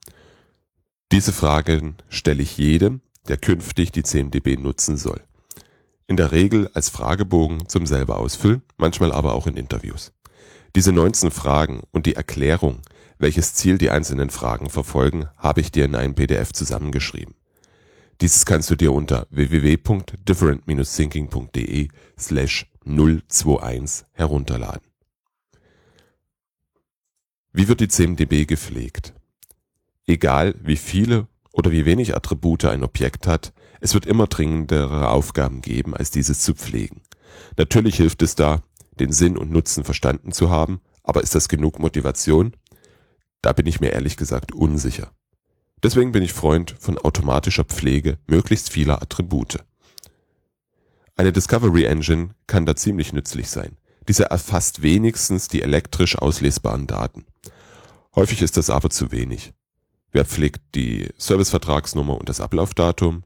Diese 1.13 1.33
Fragen 1.33 1.99
stelle 2.09 2.43
ich 2.43 2.57
jedem, 2.57 3.03
der 3.29 3.37
künftig 3.37 3.93
die 3.93 4.03
CMDB 4.03 4.57
nutzen 4.57 4.97
soll. 4.97 5.21
In 6.07 6.17
der 6.17 6.33
Regel 6.33 6.71
als 6.73 6.89
Fragebogen 6.89 7.69
zum 7.69 7.85
selber 7.87 8.19
ausfüllen, 8.19 8.63
manchmal 8.79 9.13
aber 9.13 9.35
auch 9.35 9.47
in 9.47 9.59
Interviews. 9.59 10.15
Diese 10.75 10.93
19 10.93 11.31
Fragen 11.31 11.83
und 11.91 12.07
die 12.07 12.15
Erklärung, 12.15 12.81
welches 13.19 13.53
Ziel 13.55 13.77
die 13.77 13.91
einzelnen 13.91 14.31
Fragen 14.31 14.71
verfolgen, 14.71 15.29
habe 15.37 15.61
ich 15.61 15.71
dir 15.73 15.85
in 15.85 15.95
einem 15.95 16.15
PDF 16.15 16.53
zusammengeschrieben. 16.53 17.35
Dieses 18.21 18.47
kannst 18.47 18.71
du 18.71 18.77
dir 18.77 18.93
unter 18.93 19.27
www.different-thinking.de 19.31 21.89
slash 22.19 22.67
021 22.87 24.07
herunterladen. 24.13 24.87
Wie 27.53 27.69
wird 27.69 27.81
die 27.81 27.89
CMDB 27.89 28.47
gepflegt? 28.47 29.15
Egal 30.07 30.55
wie 30.63 30.77
viele 30.77 31.27
oder 31.53 31.73
wie 31.73 31.85
wenig 31.85 32.15
Attribute 32.15 32.67
ein 32.67 32.85
Objekt 32.85 33.27
hat, 33.27 33.53
es 33.81 33.95
wird 33.95 34.07
immer 34.07 34.27
dringendere 34.27 35.09
Aufgaben 35.09 35.63
geben, 35.63 35.95
als 35.95 36.11
dieses 36.11 36.41
zu 36.41 36.55
pflegen. 36.55 37.03
Natürlich 37.57 37.97
hilft 37.97 38.23
es 38.23 38.35
da, 38.35 38.63
den 39.01 39.13
Sinn 39.13 39.37
und 39.37 39.51
Nutzen 39.51 39.85
verstanden 39.85 40.33
zu 40.33 40.51
haben, 40.51 40.81
aber 41.03 41.23
ist 41.23 41.35
das 41.35 41.49
genug 41.49 41.79
Motivation? 41.79 42.53
Da 43.43 43.53
bin 43.53 43.67
ich 43.67 43.81
mir 43.81 43.93
ehrlich 43.93 44.17
gesagt 44.17 44.53
unsicher. 44.53 45.13
Deswegen 45.83 46.13
bin 46.13 46.23
ich 46.23 46.33
Freund 46.33 46.75
von 46.79 46.99
automatischer 46.99 47.65
Pflege 47.65 48.19
möglichst 48.27 48.71
vieler 48.71 49.03
Attribute. 49.03 49.59
Eine 51.19 51.33
Discovery 51.33 51.85
Engine 51.85 52.35
kann 52.47 52.67
da 52.67 52.77
ziemlich 52.77 53.15
nützlich 53.15 53.49
sein. 53.49 53.79
Diese 54.07 54.25
erfasst 54.31 54.83
wenigstens 54.83 55.49
die 55.49 55.63
elektrisch 55.63 56.17
auslesbaren 56.19 56.87
Daten. 56.87 57.25
Häufig 58.15 58.43
ist 58.43 58.59
das 58.59 58.69
aber 58.69 58.91
zu 58.91 59.13
wenig. 59.13 59.55
Wer 60.13 60.27
pflegt 60.27 60.75
die 60.75 61.09
Servicevertragsnummer 61.17 62.19
und 62.19 62.29
das 62.29 62.41
Ablaufdatum? 62.41 63.25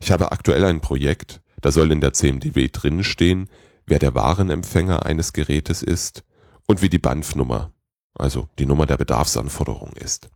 Ich 0.00 0.12
habe 0.12 0.30
aktuell 0.30 0.64
ein 0.64 0.80
Projekt, 0.80 1.42
da 1.60 1.72
soll 1.72 1.90
in 1.90 2.00
der 2.00 2.12
CMDB 2.12 2.68
drinnen 2.70 3.02
stehen, 3.02 3.48
wer 3.86 3.98
der 3.98 4.14
Warenempfänger 4.14 5.04
eines 5.04 5.32
Gerätes 5.32 5.82
ist 5.82 6.22
und 6.68 6.80
wie 6.80 6.88
die 6.88 6.98
BANF-Nummer, 6.98 7.72
also 8.14 8.48
die 8.60 8.66
Nummer 8.66 8.86
der 8.86 8.96
Bedarfsanforderung 8.96 9.92
ist. 9.94 10.30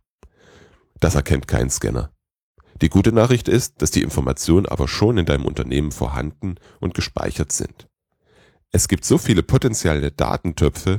Das 0.99 1.15
erkennt 1.15 1.47
kein 1.47 1.69
Scanner. 1.69 2.11
Die 2.81 2.89
gute 2.89 3.11
Nachricht 3.11 3.47
ist, 3.47 3.81
dass 3.81 3.91
die 3.91 4.03
Informationen 4.03 4.65
aber 4.65 4.87
schon 4.87 5.17
in 5.17 5.25
deinem 5.25 5.45
Unternehmen 5.45 5.91
vorhanden 5.91 6.55
und 6.79 6.93
gespeichert 6.93 7.51
sind. 7.51 7.87
Es 8.71 8.87
gibt 8.87 9.05
so 9.05 9.17
viele 9.17 9.43
potenzielle 9.43 10.11
Datentöpfe, 10.11 10.97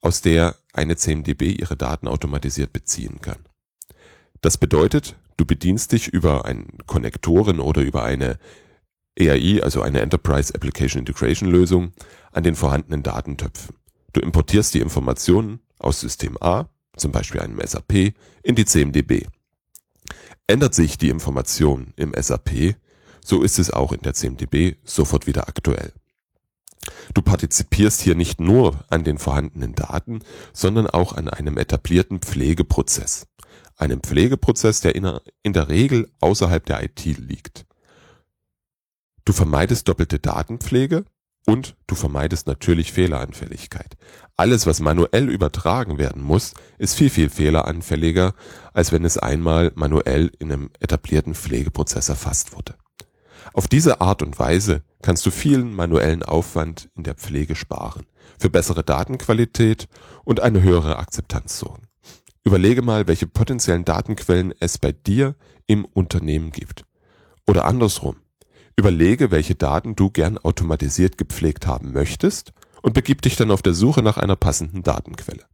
aus 0.00 0.20
der 0.20 0.56
eine 0.72 0.96
CMDB 0.96 1.52
ihre 1.52 1.76
Daten 1.76 2.08
automatisiert 2.08 2.72
beziehen 2.72 3.20
kann. 3.20 3.38
Das 4.40 4.58
bedeutet, 4.58 5.16
du 5.36 5.44
bedienst 5.44 5.92
dich 5.92 6.08
über 6.08 6.44
einen 6.44 6.78
Konnektoren 6.86 7.58
oder 7.58 7.82
über 7.82 8.04
eine 8.04 8.38
EAI, 9.16 9.62
also 9.62 9.82
eine 9.82 10.00
Enterprise 10.00 10.54
Application 10.54 11.00
Integration 11.00 11.50
Lösung, 11.50 11.92
an 12.32 12.44
den 12.44 12.54
vorhandenen 12.54 13.02
Datentöpfen. 13.02 13.74
Du 14.12 14.20
importierst 14.20 14.74
die 14.74 14.80
Informationen 14.80 15.60
aus 15.78 16.00
System 16.00 16.36
A, 16.40 16.68
zum 16.96 17.10
Beispiel 17.12 17.40
einem 17.40 17.60
SAP, 17.64 18.14
in 18.42 18.54
die 18.54 18.64
CMDB. 18.64 19.26
Ändert 20.48 20.74
sich 20.74 20.98
die 20.98 21.10
Information 21.10 21.92
im 21.94 22.12
SAP, 22.20 22.74
so 23.24 23.42
ist 23.42 23.60
es 23.60 23.70
auch 23.70 23.92
in 23.92 24.00
der 24.00 24.14
CMDB 24.14 24.76
sofort 24.82 25.28
wieder 25.28 25.46
aktuell. 25.48 25.92
Du 27.14 27.22
partizipierst 27.22 28.00
hier 28.00 28.16
nicht 28.16 28.40
nur 28.40 28.84
an 28.88 29.04
den 29.04 29.18
vorhandenen 29.18 29.76
Daten, 29.76 30.20
sondern 30.52 30.88
auch 30.88 31.12
an 31.12 31.28
einem 31.28 31.58
etablierten 31.58 32.18
Pflegeprozess 32.20 33.26
einem 33.78 34.00
Pflegeprozess, 34.02 34.80
der 34.80 34.94
in 34.94 35.52
der 35.52 35.68
Regel 35.68 36.10
außerhalb 36.20 36.64
der 36.66 36.82
IT 36.82 37.04
liegt. 37.04 37.64
Du 39.24 39.32
vermeidest 39.32 39.88
doppelte 39.88 40.18
Datenpflege 40.18 41.04
und 41.48 41.76
du 41.86 41.94
vermeidest 41.94 42.46
natürlich 42.46 42.92
Fehleranfälligkeit. 42.92 43.96
Alles, 44.36 44.66
was 44.66 44.80
manuell 44.80 45.30
übertragen 45.30 45.96
werden 45.96 46.20
muss, 46.20 46.52
ist 46.76 46.94
viel, 46.94 47.08
viel 47.08 47.30
fehleranfälliger, 47.30 48.34
als 48.74 48.92
wenn 48.92 49.02
es 49.02 49.16
einmal 49.16 49.72
manuell 49.74 50.30
in 50.38 50.52
einem 50.52 50.70
etablierten 50.78 51.34
Pflegeprozess 51.34 52.10
erfasst 52.10 52.54
wurde. 52.54 52.74
Auf 53.54 53.66
diese 53.66 54.02
Art 54.02 54.20
und 54.20 54.38
Weise 54.38 54.82
kannst 55.00 55.24
du 55.24 55.30
vielen 55.30 55.74
manuellen 55.74 56.22
Aufwand 56.22 56.90
in 56.94 57.04
der 57.04 57.14
Pflege 57.14 57.56
sparen, 57.56 58.04
für 58.38 58.50
bessere 58.50 58.84
Datenqualität 58.84 59.88
und 60.24 60.40
eine 60.40 60.60
höhere 60.60 60.98
Akzeptanz 60.98 61.58
sorgen. 61.58 61.84
Überlege 62.44 62.82
mal, 62.82 63.08
welche 63.08 63.26
potenziellen 63.26 63.86
Datenquellen 63.86 64.52
es 64.60 64.76
bei 64.76 64.92
dir 64.92 65.34
im 65.66 65.86
Unternehmen 65.86 66.52
gibt. 66.52 66.84
Oder 67.46 67.64
andersrum. 67.64 68.16
Überlege, 68.78 69.32
welche 69.32 69.56
Daten 69.56 69.96
du 69.96 70.08
gern 70.08 70.38
automatisiert 70.38 71.18
gepflegt 71.18 71.66
haben 71.66 71.92
möchtest 71.92 72.52
und 72.80 72.94
begib 72.94 73.22
dich 73.22 73.34
dann 73.34 73.50
auf 73.50 73.60
der 73.60 73.74
Suche 73.74 74.04
nach 74.04 74.18
einer 74.18 74.36
passenden 74.36 74.84
Datenquelle. 74.84 75.44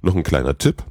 Noch 0.00 0.14
ein 0.14 0.22
kleiner 0.22 0.56
Tipp. 0.56 0.84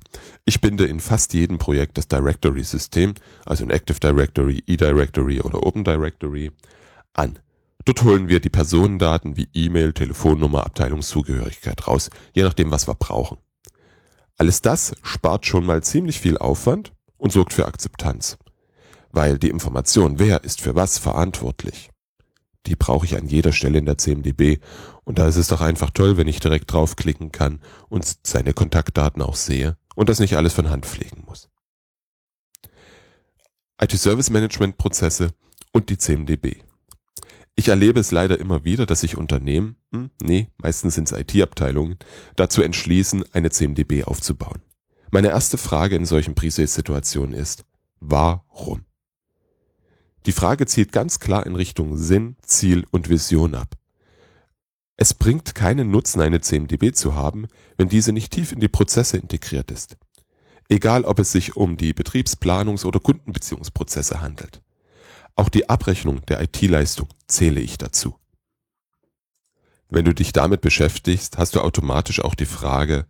Ich 0.43 0.59
binde 0.59 0.85
in 0.85 0.99
fast 0.99 1.33
jedem 1.33 1.57
Projekt 1.57 1.97
das 1.97 2.09
Directory-System, 2.09 3.13
also 3.45 3.63
ein 3.63 3.69
Active 3.69 4.01
Directory, 4.01 4.61
eDirectory 4.67 5.39
oder 5.39 5.65
Open 5.65 5.85
Directory, 5.85 6.51
an. 7.13 7.39
Dort 7.85 8.03
holen 8.03 8.27
wir 8.27 8.41
die 8.41 8.49
Personendaten 8.49 9.37
wie 9.37 9.47
E-Mail, 9.53 9.93
Telefonnummer, 9.93 10.65
Abteilungszugehörigkeit 10.65 11.87
raus, 11.87 12.09
je 12.33 12.43
nachdem, 12.43 12.71
was 12.71 12.89
wir 12.89 12.95
brauchen. 12.95 13.37
Alles 14.37 14.61
das 14.61 14.97
spart 15.01 15.45
schon 15.45 15.65
mal 15.65 15.81
ziemlich 15.81 16.19
viel 16.19 16.37
Aufwand 16.37 16.91
und 17.17 17.31
sorgt 17.31 17.53
für 17.53 17.65
Akzeptanz. 17.65 18.37
Weil 19.17 19.39
die 19.39 19.49
Information, 19.49 20.19
wer 20.19 20.43
ist 20.43 20.61
für 20.61 20.75
was 20.75 20.99
verantwortlich, 20.99 21.89
die 22.67 22.75
brauche 22.75 23.07
ich 23.07 23.17
an 23.17 23.25
jeder 23.25 23.51
Stelle 23.51 23.79
in 23.79 23.87
der 23.87 23.97
CMDB 23.97 24.59
und 25.05 25.17
da 25.17 25.27
ist 25.27 25.37
es 25.37 25.47
doch 25.47 25.59
einfach 25.59 25.89
toll, 25.89 26.17
wenn 26.17 26.27
ich 26.27 26.39
direkt 26.39 26.71
draufklicken 26.71 27.31
kann 27.31 27.59
und 27.89 28.05
seine 28.21 28.53
Kontaktdaten 28.53 29.23
auch 29.23 29.35
sehe 29.35 29.75
und 29.95 30.09
das 30.09 30.19
nicht 30.19 30.37
alles 30.37 30.53
von 30.53 30.69
Hand 30.69 30.85
pflegen 30.85 31.23
muss. 31.25 31.49
IT-Service 33.81 34.29
Management 34.29 34.77
Prozesse 34.77 35.31
und 35.71 35.89
die 35.89 35.97
CMDB. 35.97 36.57
Ich 37.55 37.69
erlebe 37.69 37.99
es 37.99 38.11
leider 38.11 38.39
immer 38.39 38.65
wieder, 38.65 38.85
dass 38.85 38.99
sich 38.99 39.17
Unternehmen, 39.17 39.77
hm, 39.91 40.11
nee, 40.21 40.49
meistens 40.57 40.93
sind 40.93 41.11
es 41.11 41.19
IT-Abteilungen, 41.19 41.97
dazu 42.35 42.61
entschließen, 42.61 43.25
eine 43.33 43.49
CMDB 43.49 44.03
aufzubauen. 44.03 44.61
Meine 45.09 45.29
erste 45.29 45.57
Frage 45.57 45.95
in 45.95 46.05
solchen 46.05 46.35
Pre-Sales-Situationen 46.35 47.33
ist, 47.33 47.65
warum? 47.99 48.85
Die 50.27 50.33
Frage 50.33 50.65
zielt 50.65 50.91
ganz 50.91 51.21
klar 51.21 51.45
in 51.45 51.55
Richtung 51.55 51.95
Sinn, 51.95 52.35
Ziel 52.41 52.85
und 52.91 53.07
Vision 53.07 53.55
ab. 53.55 53.75
Es 54.97 55.13
bringt 55.13 55.55
keinen 55.55 55.89
Nutzen, 55.89 56.19
eine 56.19 56.41
CMDB 56.41 56.91
zu 56.91 57.15
haben, 57.15 57.47
wenn 57.77 57.87
diese 57.87 58.11
nicht 58.11 58.33
tief 58.33 58.51
in 58.51 58.59
die 58.59 58.67
Prozesse 58.67 59.15
integriert 59.15 59.71
ist. 59.71 59.95
Egal, 60.67 61.05
ob 61.05 61.19
es 61.19 61.31
sich 61.31 61.55
um 61.55 61.77
die 61.77 61.93
Betriebsplanungs- 61.93 62.85
oder 62.85 62.99
Kundenbeziehungsprozesse 62.99 64.19
handelt. 64.19 64.61
Auch 65.37 65.47
die 65.47 65.69
Abrechnung 65.69 66.25
der 66.25 66.41
IT-Leistung 66.41 67.07
zähle 67.27 67.61
ich 67.61 67.77
dazu. 67.77 68.17
Wenn 69.89 70.03
du 70.03 70.13
dich 70.13 70.33
damit 70.33 70.59
beschäftigst, 70.59 71.37
hast 71.37 71.55
du 71.55 71.61
automatisch 71.61 72.19
auch 72.19 72.35
die 72.35 72.45
Frage, 72.45 73.05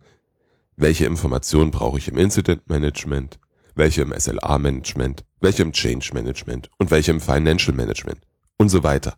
welche 0.76 1.06
Informationen 1.06 1.72
brauche 1.72 1.98
ich 1.98 2.06
im 2.06 2.16
Incident 2.16 2.68
Management, 2.68 3.40
welche 3.78 4.02
im 4.02 4.12
SLA 4.12 4.58
Management, 4.58 5.24
welche 5.40 5.62
im 5.62 5.72
Change 5.72 6.10
Management 6.12 6.68
und 6.78 6.90
welche 6.90 7.12
im 7.12 7.20
Financial 7.20 7.74
Management 7.74 8.20
und 8.56 8.68
so 8.68 8.82
weiter. 8.82 9.16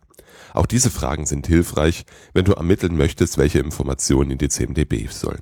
Auch 0.53 0.65
diese 0.65 0.91
Fragen 0.91 1.25
sind 1.25 1.47
hilfreich, 1.47 2.05
wenn 2.33 2.45
du 2.45 2.53
ermitteln 2.53 2.95
möchtest, 2.95 3.37
welche 3.37 3.59
Informationen 3.59 4.31
in 4.31 4.37
die 4.37 4.49
CMDB 4.49 5.07
sollen. 5.07 5.41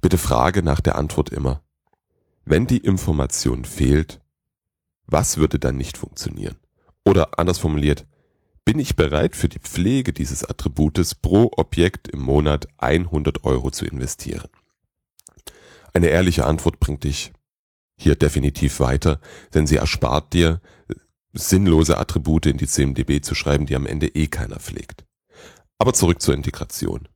Bitte 0.00 0.18
frage 0.18 0.62
nach 0.62 0.80
der 0.80 0.96
Antwort 0.96 1.30
immer. 1.30 1.62
Wenn 2.44 2.66
die 2.66 2.78
Information 2.78 3.64
fehlt, 3.64 4.20
was 5.06 5.36
würde 5.36 5.58
dann 5.58 5.76
nicht 5.76 5.98
funktionieren? 5.98 6.56
Oder 7.04 7.38
anders 7.38 7.58
formuliert, 7.58 8.06
bin 8.64 8.78
ich 8.78 8.94
bereit 8.94 9.34
für 9.34 9.48
die 9.48 9.58
Pflege 9.58 10.12
dieses 10.12 10.44
Attributes 10.44 11.14
pro 11.14 11.50
Objekt 11.56 12.08
im 12.08 12.20
Monat 12.20 12.68
100 12.78 13.44
Euro 13.44 13.70
zu 13.70 13.84
investieren? 13.84 14.48
Eine 15.92 16.08
ehrliche 16.08 16.46
Antwort 16.46 16.78
bringt 16.78 17.02
dich 17.02 17.32
hier 18.00 18.14
definitiv 18.14 18.80
weiter, 18.80 19.20
denn 19.52 19.66
sie 19.66 19.76
erspart 19.76 20.32
dir 20.32 20.60
sinnlose 21.32 21.98
Attribute 21.98 22.46
in 22.46 22.56
die 22.56 22.66
CMDB 22.66 23.20
zu 23.20 23.34
schreiben, 23.34 23.66
die 23.66 23.76
am 23.76 23.86
Ende 23.86 24.08
eh 24.08 24.26
keiner 24.26 24.58
pflegt. 24.58 25.04
Aber 25.78 25.92
zurück 25.92 26.20
zur 26.20 26.34
Integration. 26.34 27.08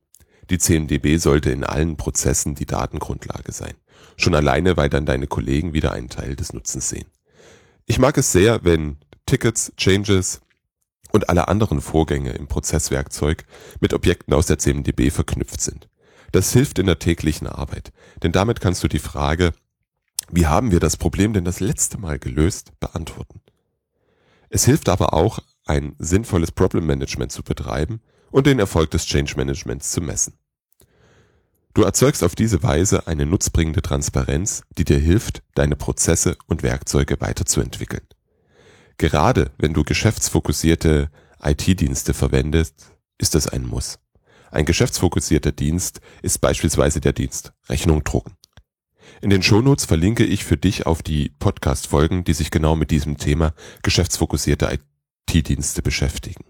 Die 0.49 0.59
CMDB 0.59 1.17
sollte 1.17 1.49
in 1.49 1.63
allen 1.63 1.97
Prozessen 1.97 2.53
die 2.53 2.67
Datengrundlage 2.67 3.51
sein. 3.51 3.73
Schon 4.15 4.35
alleine, 4.35 4.77
weil 4.77 4.89
dann 4.89 5.05
deine 5.05 5.27
Kollegen 5.27 5.73
wieder 5.73 5.91
einen 5.91 6.09
Teil 6.09 6.35
des 6.35 6.53
Nutzens 6.53 6.89
sehen. 6.89 7.07
Ich 7.87 7.99
mag 7.99 8.17
es 8.17 8.31
sehr, 8.31 8.63
wenn 8.63 8.97
Tickets, 9.25 9.73
Changes 9.77 10.41
und 11.11 11.29
alle 11.29 11.47
anderen 11.47 11.81
Vorgänge 11.81 12.33
im 12.33 12.47
Prozesswerkzeug 12.47 13.45
mit 13.79 13.93
Objekten 13.93 14.33
aus 14.35 14.45
der 14.45 14.59
CMDB 14.59 15.09
verknüpft 15.09 15.61
sind. 15.61 15.89
Das 16.31 16.53
hilft 16.53 16.77
in 16.77 16.85
der 16.85 16.99
täglichen 16.99 17.47
Arbeit, 17.47 17.91
denn 18.21 18.31
damit 18.31 18.61
kannst 18.61 18.83
du 18.83 18.87
die 18.87 18.99
Frage, 18.99 19.53
wie 20.31 20.47
haben 20.47 20.71
wir 20.71 20.79
das 20.79 20.97
Problem 20.97 21.33
denn 21.33 21.45
das 21.45 21.59
letzte 21.59 21.97
Mal 21.97 22.19
gelöst, 22.19 22.71
beantworten. 22.79 23.41
Es 24.49 24.65
hilft 24.65 24.89
aber 24.89 25.13
auch, 25.13 25.39
ein 25.65 25.95
sinnvolles 25.97 26.51
Problem 26.51 26.85
Management 26.85 27.31
zu 27.31 27.43
betreiben 27.43 28.01
und 28.31 28.45
den 28.45 28.59
Erfolg 28.59 28.91
des 28.91 29.05
Change 29.05 29.33
Managements 29.35 29.91
zu 29.91 30.01
messen. 30.01 30.37
Du 31.73 31.83
erzeugst 31.83 32.23
auf 32.23 32.35
diese 32.35 32.63
Weise 32.63 33.07
eine 33.07 33.25
nutzbringende 33.25 33.81
Transparenz, 33.81 34.63
die 34.77 34.85
dir 34.85 34.97
hilft, 34.97 35.41
deine 35.55 35.75
Prozesse 35.75 36.37
und 36.47 36.63
Werkzeuge 36.63 37.19
weiterzuentwickeln. 37.19 38.07
Gerade 38.97 39.51
wenn 39.57 39.73
du 39.73 39.83
geschäftsfokussierte 39.83 41.09
IT-Dienste 41.41 42.13
verwendest, 42.13 42.93
ist 43.17 43.35
das 43.35 43.47
ein 43.47 43.65
Muss. 43.67 43.99
Ein 44.51 44.65
geschäftsfokussierter 44.65 45.51
Dienst 45.51 45.99
ist 46.21 46.39
beispielsweise 46.39 47.01
der 47.01 47.11
Dienst 47.11 47.51
Rechnung 47.67 48.05
drucken. 48.05 48.37
In 49.21 49.29
den 49.29 49.41
Shownotes 49.41 49.85
verlinke 49.85 50.25
ich 50.25 50.43
für 50.43 50.57
dich 50.57 50.85
auf 50.85 51.01
die 51.01 51.31
Podcast-Folgen, 51.39 52.25
die 52.25 52.33
sich 52.33 52.51
genau 52.51 52.75
mit 52.75 52.91
diesem 52.91 53.15
Thema 53.17 53.53
geschäftsfokussierte 53.81 54.77
IT-Dienste 55.29 55.81
beschäftigen. 55.81 56.43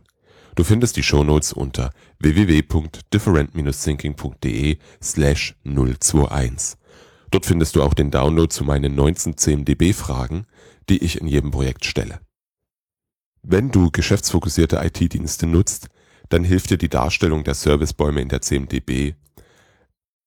Du 0.55 0.63
findest 0.63 0.97
die 0.97 1.03
Shownotes 1.03 1.53
unter 1.53 1.91
www.different-thinking.de 2.19 4.77
slash 5.03 5.55
021. 5.63 6.79
Dort 7.29 7.45
findest 7.45 7.75
du 7.75 7.83
auch 7.83 7.93
den 7.93 8.09
Download 8.11 8.49
zu 8.49 8.63
meinen 8.63 8.95
19 8.95 9.37
CMDB-Fragen, 9.37 10.47
die 10.89 11.03
ich 11.03 11.19
in 11.19 11.27
jedem 11.27 11.51
Projekt 11.51 11.85
stelle. 11.85 12.21
Wenn 13.43 13.69
du 13.69 13.91
geschäftsfokussierte 13.91 14.77
IT-Dienste 14.77 15.45
nutzt, 15.45 15.89
dann 16.29 16.43
hilft 16.43 16.71
dir 16.71 16.77
die 16.77 16.89
Darstellung 16.89 17.43
der 17.43 17.53
Servicebäume 17.53 18.21
in 18.21 18.29
der 18.29 18.41
CMDB 18.41 19.13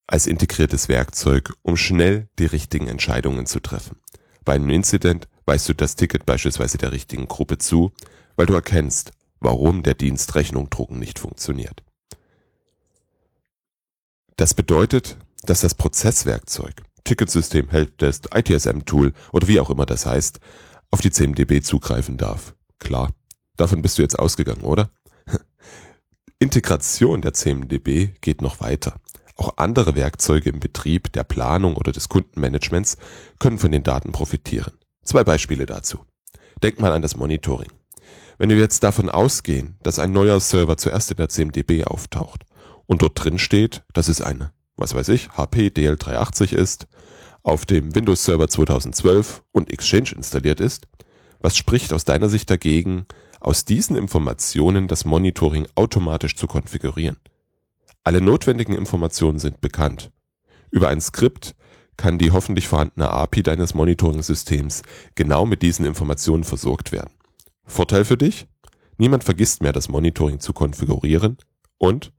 als 0.09 0.27
integriertes 0.27 0.89
Werkzeug, 0.89 1.53
um 1.63 1.77
schnell 1.77 2.29
die 2.39 2.47
richtigen 2.47 2.89
Entscheidungen 2.89 3.47
zu 3.47 3.61
treffen. 3.61 3.97
Bei 4.45 4.55
einem 4.55 4.71
Incident 4.71 5.29
weist 5.45 5.69
du 5.69 5.75
das 5.75 5.95
Ticket 5.95 6.27
beispielsweise 6.27 6.79
der 6.79 6.91
richtigen 6.91 7.29
Gruppe 7.29 7.59
zu, 7.59 7.93
weil 8.35 8.47
du 8.47 8.55
erkennst, 8.55 9.13
warum 9.39 9.83
der 9.83 9.95
Dienst 9.95 10.35
Rechnung 10.35 10.71
drucken 10.71 10.99
nicht 10.99 11.19
funktioniert. 11.19 11.83
Das 14.37 14.55
bedeutet, 14.55 15.19
dass 15.43 15.61
das 15.61 15.75
Prozesswerkzeug, 15.75 16.83
Ticketsystem, 17.05 17.69
Helpdesk, 17.69 18.35
ITSM-Tool 18.35 19.13
oder 19.33 19.49
wie 19.49 19.61
auch 19.61 19.71
immer 19.71 19.85
das 19.85 20.07
heißt, 20.07 20.41
auf 20.91 21.01
die 21.01 21.11
CMDB 21.11 21.61
zugreifen 21.61 22.17
darf. 22.17 22.55
Klar, 22.79 23.13
davon 23.57 23.83
bist 23.83 23.99
du 23.99 24.03
jetzt 24.03 24.19
ausgegangen, 24.19 24.63
oder? 24.63 24.91
Integration 26.39 27.21
der 27.21 27.35
CMDB 27.35 28.15
geht 28.21 28.41
noch 28.41 28.61
weiter. 28.61 29.01
Auch 29.39 29.55
andere 29.57 29.95
Werkzeuge 29.95 30.51
im 30.51 30.59
Betrieb, 30.59 31.13
der 31.13 31.23
Planung 31.23 31.77
oder 31.77 31.93
des 31.93 32.09
Kundenmanagements 32.09 32.97
können 33.39 33.59
von 33.59 33.71
den 33.71 33.85
Daten 33.85 34.11
profitieren. 34.11 34.75
Zwei 35.05 35.23
Beispiele 35.23 35.65
dazu. 35.65 36.01
Denk 36.61 36.81
mal 36.81 36.93
an 36.93 37.03
das 37.03 37.17
Monitoring. 37.17 37.71
Wenn 38.39 38.51
wir 38.51 38.59
jetzt 38.59 38.83
davon 38.83 39.09
ausgehen, 39.09 39.79
dass 39.83 40.01
ein 40.01 40.13
neuer 40.13 40.41
Server 40.41 40.77
zuerst 40.77 41.13
in 41.13 41.19
der 41.19 41.29
CMDB 41.29 41.85
auftaucht 41.85 42.45
und 42.87 43.03
dort 43.03 43.25
drin 43.25 43.39
steht, 43.39 43.85
dass 43.93 44.09
es 44.09 44.21
eine, 44.21 44.53
was 44.77 44.95
weiß 44.95 45.09
ich, 45.11 45.31
HP 45.31 45.69
DL380 45.69 46.53
ist, 46.53 46.89
auf 47.45 47.65
dem 47.65 47.95
Windows 47.95 48.25
Server 48.25 48.49
2012 48.49 49.45
und 49.53 49.73
Exchange 49.73 50.13
installiert 50.17 50.59
ist, 50.59 50.89
was 51.39 51.57
spricht 51.57 51.93
aus 51.93 52.05
deiner 52.05 52.29
Sicht 52.29 52.51
dagegen, 52.51 53.07
aus 53.39 53.65
diesen 53.65 53.95
Informationen 53.95 54.89
das 54.89 55.05
Monitoring 55.05 55.69
automatisch 55.77 56.35
zu 56.35 56.49
konfigurieren? 56.49 57.19
Alle 58.09 58.23
notwendigen 58.23 58.75
Informationen 58.75 59.39
sind 59.39 59.61
bekannt. 59.61 60.11
Über 60.71 60.89
ein 60.89 61.03
Skript 61.03 61.55
kann 61.99 62.17
die 62.17 62.31
hoffentlich 62.31 62.67
vorhandene 62.67 63.11
API 63.11 63.43
deines 63.43 63.75
Monitoring-Systems 63.75 64.81
genau 65.15 65.45
mit 65.45 65.61
diesen 65.61 65.85
Informationen 65.85 66.45
versorgt 66.45 66.91
werden. 66.91 67.11
Vorteil 67.67 68.07
für 68.07 68.17
dich? 68.17 68.47
Niemand 68.97 69.25
vergisst 69.25 69.61
mehr, 69.61 69.75
das 69.75 69.91
Monitoring 69.91 70.41
zu 70.41 70.55
konfigurieren 70.55 71.37
und 71.77 72.15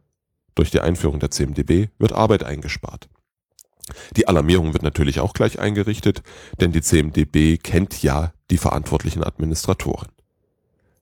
durch 0.53 0.69
die 0.69 0.79
Einführung 0.79 1.19
der 1.19 1.31
CMDB 1.31 1.87
wird 1.97 2.13
Arbeit 2.13 2.43
eingespart. 2.43 3.09
Die 4.15 4.27
Alarmierung 4.27 4.73
wird 4.73 4.83
natürlich 4.83 5.19
auch 5.19 5.33
gleich 5.33 5.57
eingerichtet, 5.57 6.21
denn 6.61 6.71
die 6.71 6.83
CMDB 6.83 7.57
kennt 7.57 8.03
ja 8.03 8.31
die 8.51 8.59
verantwortlichen 8.59 9.23
Administratoren. 9.23 10.09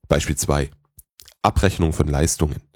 Beispiel 0.08 0.38
2. 0.38 0.69
Abrechnung 1.41 1.91
von 1.91 2.08
Leistungen. 2.08 2.66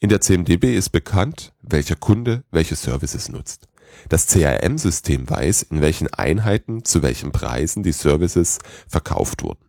In 0.00 0.08
der 0.08 0.20
CMDB 0.20 0.76
ist 0.76 0.90
bekannt, 0.90 1.52
welcher 1.62 1.96
Kunde 1.96 2.44
welche 2.50 2.76
Services 2.76 3.28
nutzt. 3.28 3.68
Das 4.08 4.26
CRM-System 4.26 5.28
weiß, 5.28 5.62
in 5.64 5.80
welchen 5.80 6.12
Einheiten 6.12 6.84
zu 6.84 7.02
welchen 7.02 7.32
Preisen 7.32 7.82
die 7.82 7.92
Services 7.92 8.58
verkauft 8.88 9.42
wurden. 9.42 9.64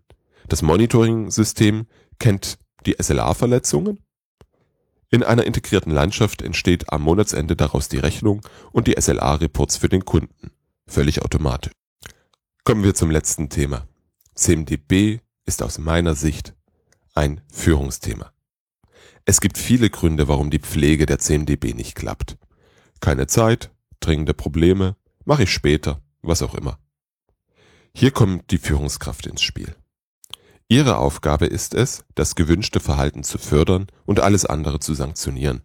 Das 0.48 0.62
Monitoring-System 0.62 1.88
kennt 2.20 2.58
die 2.86 2.96
SLA-Verletzungen. 3.00 4.00
In 5.10 5.24
einer 5.24 5.46
integrierten 5.46 5.92
Landschaft 5.92 6.42
entsteht 6.42 6.92
am 6.92 7.04
Monatsende 7.04 7.56
daraus 7.56 7.88
die 7.88 8.00
Rechnung 8.00 8.42
und 8.72 8.88
die 8.88 8.96
SLA-Reports 9.00 9.78
für 9.78 9.90
den 9.90 10.06
Kunden. 10.06 10.52
Völlig 10.88 11.22
automatisch. 11.22 11.72
Kommen 12.64 12.84
wir 12.84 12.96
zum 12.96 13.12
letzten 13.12 13.50
Thema. 13.50 13.88
CMDB 14.36 15.20
ist 15.46 15.62
aus 15.62 15.78
meiner 15.78 16.16
Sicht 16.16 16.56
ein 17.14 17.42
Führungsthema. 17.52 18.33
Es 19.26 19.40
gibt 19.40 19.58
viele 19.58 19.90
Gründe, 19.90 20.28
warum 20.28 20.50
die 20.50 20.60
Pflege 20.60 21.06
der 21.06 21.20
CMDB 21.20 21.74
nicht 21.74 21.96
klappt. 21.96 22.38
Keine 23.00 23.28
Zeit, 23.28 23.72
dringende 24.00 24.34
Probleme, 24.34 24.98
mache 25.24 25.44
ich 25.44 25.54
später, 25.54 26.02
was 26.22 26.42
auch 26.42 26.56
immer. 26.56 26.78
Hier 27.96 28.12
kommt 28.12 28.52
die 28.52 28.58
Führungskraft 28.58 29.26
ins 29.28 29.42
Spiel. 29.42 29.76
Ihre 30.68 30.98
Aufgabe 30.98 31.46
ist 31.46 31.74
es, 31.74 32.04
das 32.16 32.36
gewünschte 32.36 32.80
Verhalten 32.80 33.24
zu 33.24 33.38
fördern 33.38 33.88
und 34.06 34.20
alles 34.20 34.46
andere 34.46 34.80
zu 34.80 34.94
sanktionieren. 34.94 35.62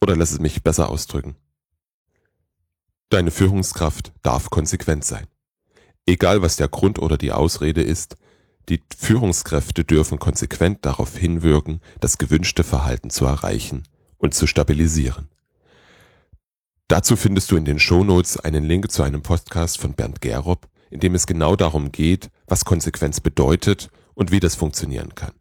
Oder 0.00 0.16
lass 0.16 0.32
es 0.32 0.40
mich 0.40 0.62
besser 0.62 0.88
ausdrücken. 0.88 1.36
Deine 3.08 3.30
Führungskraft 3.30 4.12
darf 4.22 4.50
konsequent 4.50 5.04
sein. 5.04 5.26
Egal 6.06 6.42
was 6.42 6.56
der 6.56 6.68
Grund 6.68 6.98
oder 6.98 7.16
die 7.16 7.30
Ausrede 7.30 7.82
ist, 7.82 8.16
die 8.68 8.82
Führungskräfte 8.96 9.84
dürfen 9.84 10.18
konsequent 10.18 10.84
darauf 10.84 11.16
hinwirken, 11.16 11.80
das 12.00 12.18
gewünschte 12.18 12.64
Verhalten 12.64 13.10
zu 13.10 13.24
erreichen 13.24 13.84
und 14.18 14.34
zu 14.34 14.46
stabilisieren. 14.46 15.28
Dazu 16.88 17.16
findest 17.16 17.50
du 17.50 17.56
in 17.56 17.64
den 17.64 17.78
Shownotes 17.78 18.38
einen 18.38 18.64
Link 18.64 18.90
zu 18.92 19.02
einem 19.02 19.22
Podcast 19.22 19.78
von 19.78 19.94
Bernd 19.94 20.20
Gerob, 20.20 20.68
in 20.90 21.00
dem 21.00 21.14
es 21.14 21.26
genau 21.26 21.56
darum 21.56 21.90
geht, 21.90 22.30
was 22.46 22.64
Konsequenz 22.64 23.20
bedeutet 23.20 23.90
und 24.14 24.30
wie 24.30 24.40
das 24.40 24.54
funktionieren 24.54 25.14
kann. 25.14 25.32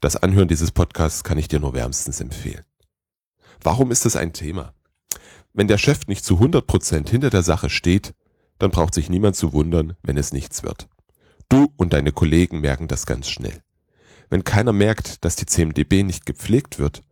Das 0.00 0.16
Anhören 0.16 0.48
dieses 0.48 0.70
Podcasts 0.70 1.24
kann 1.24 1.38
ich 1.38 1.48
dir 1.48 1.60
nur 1.60 1.74
wärmstens 1.74 2.20
empfehlen. 2.20 2.64
Warum 3.60 3.90
ist 3.90 4.06
es 4.06 4.16
ein 4.16 4.32
Thema? 4.32 4.72
Wenn 5.52 5.68
der 5.68 5.78
Chef 5.78 6.06
nicht 6.06 6.24
zu 6.24 6.34
100 6.34 6.66
Prozent 6.66 7.10
hinter 7.10 7.30
der 7.30 7.42
Sache 7.42 7.70
steht, 7.70 8.14
dann 8.58 8.70
braucht 8.70 8.94
sich 8.94 9.10
niemand 9.10 9.36
zu 9.36 9.52
wundern, 9.52 9.96
wenn 10.02 10.16
es 10.16 10.32
nichts 10.32 10.62
wird. 10.62 10.88
Du 11.48 11.68
und 11.76 11.92
deine 11.92 12.12
Kollegen 12.12 12.60
merken 12.60 12.88
das 12.88 13.06
ganz 13.06 13.28
schnell. 13.28 13.62
Wenn 14.30 14.44
keiner 14.44 14.72
merkt, 14.72 15.24
dass 15.24 15.36
die 15.36 15.46
CMDB 15.46 16.02
nicht 16.02 16.26
gepflegt 16.26 16.78
wird, 16.78 17.02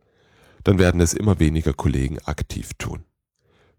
dann 0.63 0.79
werden 0.79 1.01
es 1.01 1.13
immer 1.13 1.39
weniger 1.39 1.73
Kollegen 1.73 2.19
aktiv 2.19 2.71
tun. 2.77 3.05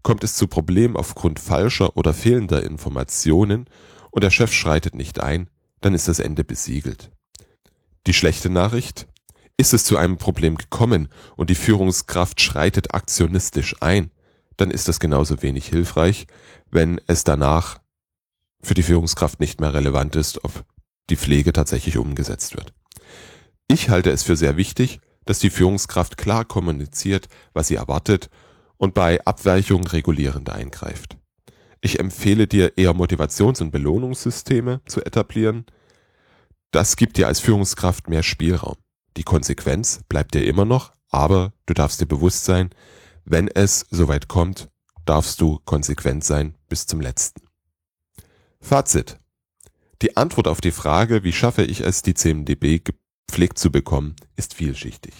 Kommt 0.02 0.22
es 0.22 0.34
zu 0.34 0.46
Problemen 0.46 0.96
aufgrund 0.96 1.40
falscher 1.40 1.96
oder 1.96 2.12
fehlender 2.12 2.62
Informationen 2.62 3.66
und 4.10 4.22
der 4.22 4.30
Chef 4.30 4.52
schreitet 4.52 4.94
nicht 4.94 5.20
ein, 5.20 5.48
dann 5.80 5.94
ist 5.94 6.08
das 6.08 6.18
Ende 6.18 6.44
besiegelt. 6.44 7.10
Die 8.06 8.14
schlechte 8.14 8.50
Nachricht? 8.50 9.06
Ist 9.56 9.72
es 9.72 9.84
zu 9.84 9.96
einem 9.96 10.18
Problem 10.18 10.56
gekommen 10.56 11.08
und 11.36 11.48
die 11.48 11.54
Führungskraft 11.54 12.40
schreitet 12.40 12.92
aktionistisch 12.92 13.76
ein, 13.80 14.10
dann 14.56 14.70
ist 14.70 14.88
das 14.88 15.00
genauso 15.00 15.42
wenig 15.42 15.66
hilfreich, 15.68 16.26
wenn 16.70 17.00
es 17.06 17.24
danach 17.24 17.78
für 18.64 18.74
die 18.74 18.82
Führungskraft 18.82 19.40
nicht 19.40 19.60
mehr 19.60 19.74
relevant 19.74 20.16
ist, 20.16 20.44
ob 20.44 20.64
die 21.10 21.16
Pflege 21.16 21.52
tatsächlich 21.52 21.98
umgesetzt 21.98 22.56
wird. 22.56 22.72
Ich 23.68 23.88
halte 23.88 24.10
es 24.10 24.22
für 24.22 24.36
sehr 24.36 24.56
wichtig, 24.56 25.00
dass 25.24 25.38
die 25.38 25.50
Führungskraft 25.50 26.16
klar 26.16 26.44
kommuniziert, 26.44 27.28
was 27.52 27.68
sie 27.68 27.76
erwartet 27.76 28.30
und 28.76 28.94
bei 28.94 29.24
Abweichungen 29.24 29.86
regulierend 29.86 30.50
eingreift. 30.50 31.16
Ich 31.80 32.00
empfehle 32.00 32.46
dir 32.46 32.76
eher 32.76 32.94
Motivations- 32.94 33.60
und 33.60 33.70
Belohnungssysteme 33.70 34.80
zu 34.86 35.04
etablieren. 35.04 35.66
Das 36.70 36.96
gibt 36.96 37.16
dir 37.16 37.26
als 37.26 37.40
Führungskraft 37.40 38.08
mehr 38.08 38.22
Spielraum. 38.22 38.76
Die 39.16 39.22
Konsequenz 39.22 40.00
bleibt 40.08 40.34
dir 40.34 40.44
immer 40.44 40.64
noch, 40.64 40.92
aber 41.10 41.52
du 41.66 41.74
darfst 41.74 42.00
dir 42.00 42.06
bewusst 42.06 42.44
sein, 42.44 42.70
wenn 43.24 43.48
es 43.48 43.86
soweit 43.90 44.28
kommt, 44.28 44.68
darfst 45.04 45.40
du 45.40 45.60
konsequent 45.64 46.24
sein 46.24 46.54
bis 46.68 46.86
zum 46.86 47.00
letzten. 47.00 47.42
Fazit. 48.64 49.20
Die 50.00 50.16
Antwort 50.16 50.48
auf 50.48 50.62
die 50.62 50.70
Frage, 50.70 51.22
wie 51.22 51.34
schaffe 51.34 51.64
ich 51.64 51.82
es, 51.82 52.00
die 52.00 52.14
CMDB 52.14 52.80
gepflegt 52.82 53.58
zu 53.58 53.70
bekommen, 53.70 54.16
ist 54.36 54.54
vielschichtig. 54.54 55.12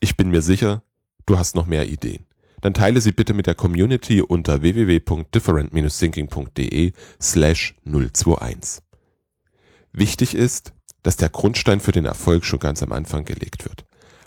Ich 0.00 0.16
bin 0.16 0.30
mir 0.30 0.42
sicher, 0.42 0.82
du 1.26 1.38
hast 1.38 1.54
noch 1.54 1.66
mehr 1.66 1.88
Ideen. 1.88 2.26
Dann 2.60 2.74
teile 2.74 3.00
sie 3.00 3.12
bitte 3.12 3.34
mit 3.34 3.46
der 3.46 3.54
Community 3.54 4.20
unter 4.20 4.62
www.different-thinking.de 4.62 6.92
slash 7.22 7.76
021. 7.84 8.82
Wichtig 9.92 10.34
ist, 10.34 10.72
dass 11.04 11.16
der 11.16 11.28
Grundstein 11.28 11.78
für 11.78 11.92
den 11.92 12.04
Erfolg 12.04 12.44
schon 12.44 12.58
ganz 12.58 12.82
am 12.82 12.90
Anfang 12.90 13.24
gelegt 13.24 13.64
wird. 13.64 13.84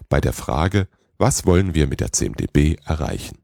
Bei 0.08 0.22
der 0.22 0.32
Frage, 0.32 0.88
was 1.18 1.46
wollen 1.46 1.76
wir 1.76 1.88
mit 1.88 2.00
der 2.00 2.14
CMDB 2.14 2.78
erreichen? 2.86 3.40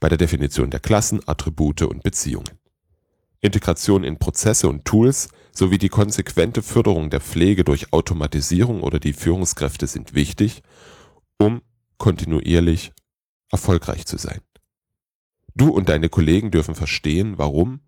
Bei 0.00 0.08
der 0.08 0.16
Definition 0.16 0.70
der 0.70 0.80
Klassen, 0.80 1.20
Attribute 1.26 1.82
und 1.82 2.02
Beziehungen. 2.02 2.63
Integration 3.44 4.04
in 4.04 4.18
Prozesse 4.18 4.68
und 4.68 4.86
Tools 4.86 5.28
sowie 5.52 5.76
die 5.76 5.90
konsequente 5.90 6.62
Förderung 6.62 7.10
der 7.10 7.20
Pflege 7.20 7.62
durch 7.62 7.92
Automatisierung 7.92 8.82
oder 8.82 8.98
die 8.98 9.12
Führungskräfte 9.12 9.86
sind 9.86 10.14
wichtig, 10.14 10.62
um 11.38 11.60
kontinuierlich 11.98 12.92
erfolgreich 13.52 14.06
zu 14.06 14.16
sein. 14.16 14.40
Du 15.54 15.68
und 15.68 15.90
deine 15.90 16.08
Kollegen 16.08 16.50
dürfen 16.50 16.74
verstehen, 16.74 17.34
warum 17.36 17.80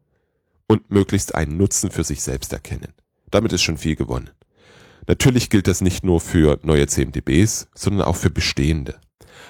und 0.68 0.90
möglichst 0.90 1.34
einen 1.34 1.56
Nutzen 1.56 1.90
für 1.90 2.04
sich 2.04 2.22
selbst 2.22 2.52
erkennen. 2.52 2.92
Damit 3.30 3.54
ist 3.54 3.62
schon 3.62 3.78
viel 3.78 3.96
gewonnen. 3.96 4.30
Natürlich 5.06 5.48
gilt 5.48 5.68
das 5.68 5.80
nicht 5.80 6.04
nur 6.04 6.20
für 6.20 6.60
neue 6.64 6.86
CMDBs, 6.86 7.68
sondern 7.74 8.06
auch 8.06 8.16
für 8.16 8.30
bestehende. 8.30 9.00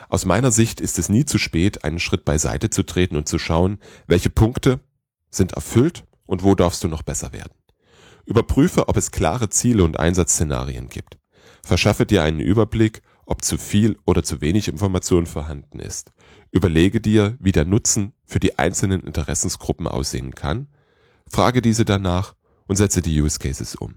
Aus 0.09 0.25
meiner 0.25 0.53
Sicht 0.53 0.81
ist 0.81 1.01
es 1.01 1.09
nie 1.09 1.25
zu 1.25 1.39
spät, 1.39 1.83
einen 1.83 1.99
Schritt 1.99 2.25
beiseite 2.25 2.71
zu 2.71 2.85
treten 2.85 3.17
und 3.17 3.27
zu 3.27 3.41
schauen, 3.41 3.79
welche 4.07 4.31
Punkte 4.31 4.81
sind 5.37 5.53
erfüllt 5.53 6.05
und 6.27 6.43
wo 6.43 6.55
darfst 6.55 6.83
du 6.85 6.89
noch 6.89 7.03
besser 7.03 7.33
werden. 7.33 7.53
Überprüfe, 8.25 8.89
ob 8.89 8.97
es 8.97 9.13
klare 9.13 9.49
Ziele 9.49 9.85
und 9.85 10.01
Einsatzszenarien 10.01 10.89
gibt. 10.89 11.19
Verschaffe 11.63 12.07
dir 12.07 12.23
einen 12.23 12.41
Überblick, 12.41 13.03
ob 13.25 13.43
zu 13.43 13.59
viel 13.59 13.99
oder 14.05 14.23
zu 14.23 14.41
wenig 14.41 14.69
Information 14.69 15.27
vorhanden 15.27 15.81
ist. 15.81 16.13
Überlege 16.51 17.01
dir, 17.01 17.37
wie 17.41 17.53
der 17.53 17.65
Nutzen 17.65 18.13
für 18.25 18.41
die 18.41 18.59
einzelnen 18.59 19.03
Interessensgruppen 19.03 19.87
aussehen 19.87 20.35
kann, 20.35 20.69
frage 21.29 21.61
diese 21.61 21.85
danach 21.85 22.35
und 22.67 22.77
setze 22.77 23.03
die 23.03 23.21
Use 23.21 23.39
Cases 23.39 23.75
um. 23.75 23.97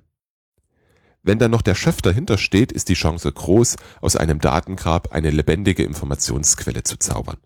Wenn 1.22 1.38
dann 1.38 1.52
noch 1.52 1.62
der 1.62 1.76
Chef 1.76 2.02
dahinter 2.02 2.38
steht, 2.38 2.72
ist 2.72 2.90
die 2.90 2.94
Chance 2.94 3.32
groß, 3.32 3.76
aus 4.02 4.16
einem 4.16 4.40
Datengrab 4.40 5.12
eine 5.12 5.30
lebendige 5.30 5.84
Informationsquelle 5.84 6.84
zu 6.84 6.98
zaubern. 6.98 7.38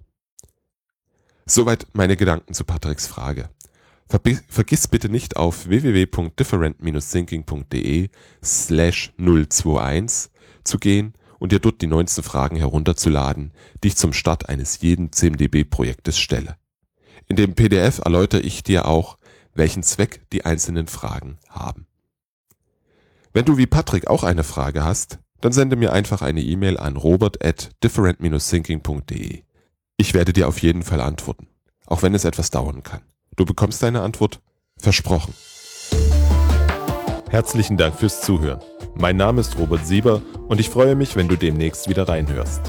Soweit 1.45 1.87
meine 1.93 2.15
Gedanken 2.15 2.53
zu 2.53 2.63
Patricks 2.63 3.07
Frage. 3.07 3.49
Vergiss 4.47 4.87
bitte 4.87 5.09
nicht 5.09 5.37
auf 5.37 5.67
www.different-thinking.de 5.67 8.09
slash 8.43 9.11
021 9.17 10.29
zu 10.63 10.77
gehen 10.77 11.15
und 11.39 11.51
dir 11.51 11.57
dort 11.59 11.81
die 11.81 11.87
neunsten 11.87 12.23
Fragen 12.23 12.55
herunterzuladen, 12.55 13.53
die 13.83 13.87
ich 13.87 13.97
zum 13.97 14.13
Start 14.13 14.49
eines 14.49 14.81
jeden 14.81 15.11
CMDB-Projektes 15.11 16.19
stelle. 16.19 16.57
In 17.27 17.37
dem 17.37 17.55
PDF 17.55 18.01
erläutere 18.05 18.41
ich 18.41 18.61
dir 18.61 18.85
auch, 18.85 19.17
welchen 19.55 19.81
Zweck 19.81 20.21
die 20.31 20.45
einzelnen 20.45 20.85
Fragen 20.87 21.39
haben. 21.49 21.87
Wenn 23.33 23.45
du 23.45 23.57
wie 23.57 23.65
Patrick 23.65 24.05
auch 24.07 24.23
eine 24.23 24.43
Frage 24.43 24.83
hast, 24.83 25.17
dann 25.41 25.53
sende 25.53 25.75
mir 25.75 25.91
einfach 25.91 26.21
eine 26.21 26.41
E-Mail 26.41 26.77
an 26.77 26.97
robert 26.97 27.43
at 27.43 27.71
different-thinking.de. 27.83 29.41
Ich 29.97 30.13
werde 30.13 30.33
dir 30.33 30.47
auf 30.47 30.59
jeden 30.59 30.83
Fall 30.83 31.01
antworten, 31.01 31.47
auch 31.87 32.03
wenn 32.03 32.13
es 32.13 32.25
etwas 32.25 32.51
dauern 32.51 32.83
kann. 32.83 33.01
Du 33.35 33.45
bekommst 33.45 33.81
deine 33.81 34.01
Antwort 34.01 34.41
versprochen. 34.77 35.33
Herzlichen 37.29 37.77
Dank 37.77 37.95
fürs 37.95 38.21
Zuhören. 38.21 38.61
Mein 38.95 39.17
Name 39.17 39.41
ist 39.41 39.57
Robert 39.57 39.87
Sieber 39.87 40.21
und 40.47 40.59
ich 40.59 40.69
freue 40.69 40.95
mich, 40.95 41.15
wenn 41.15 41.27
du 41.27 41.35
demnächst 41.35 41.89
wieder 41.89 42.07
reinhörst. 42.07 42.61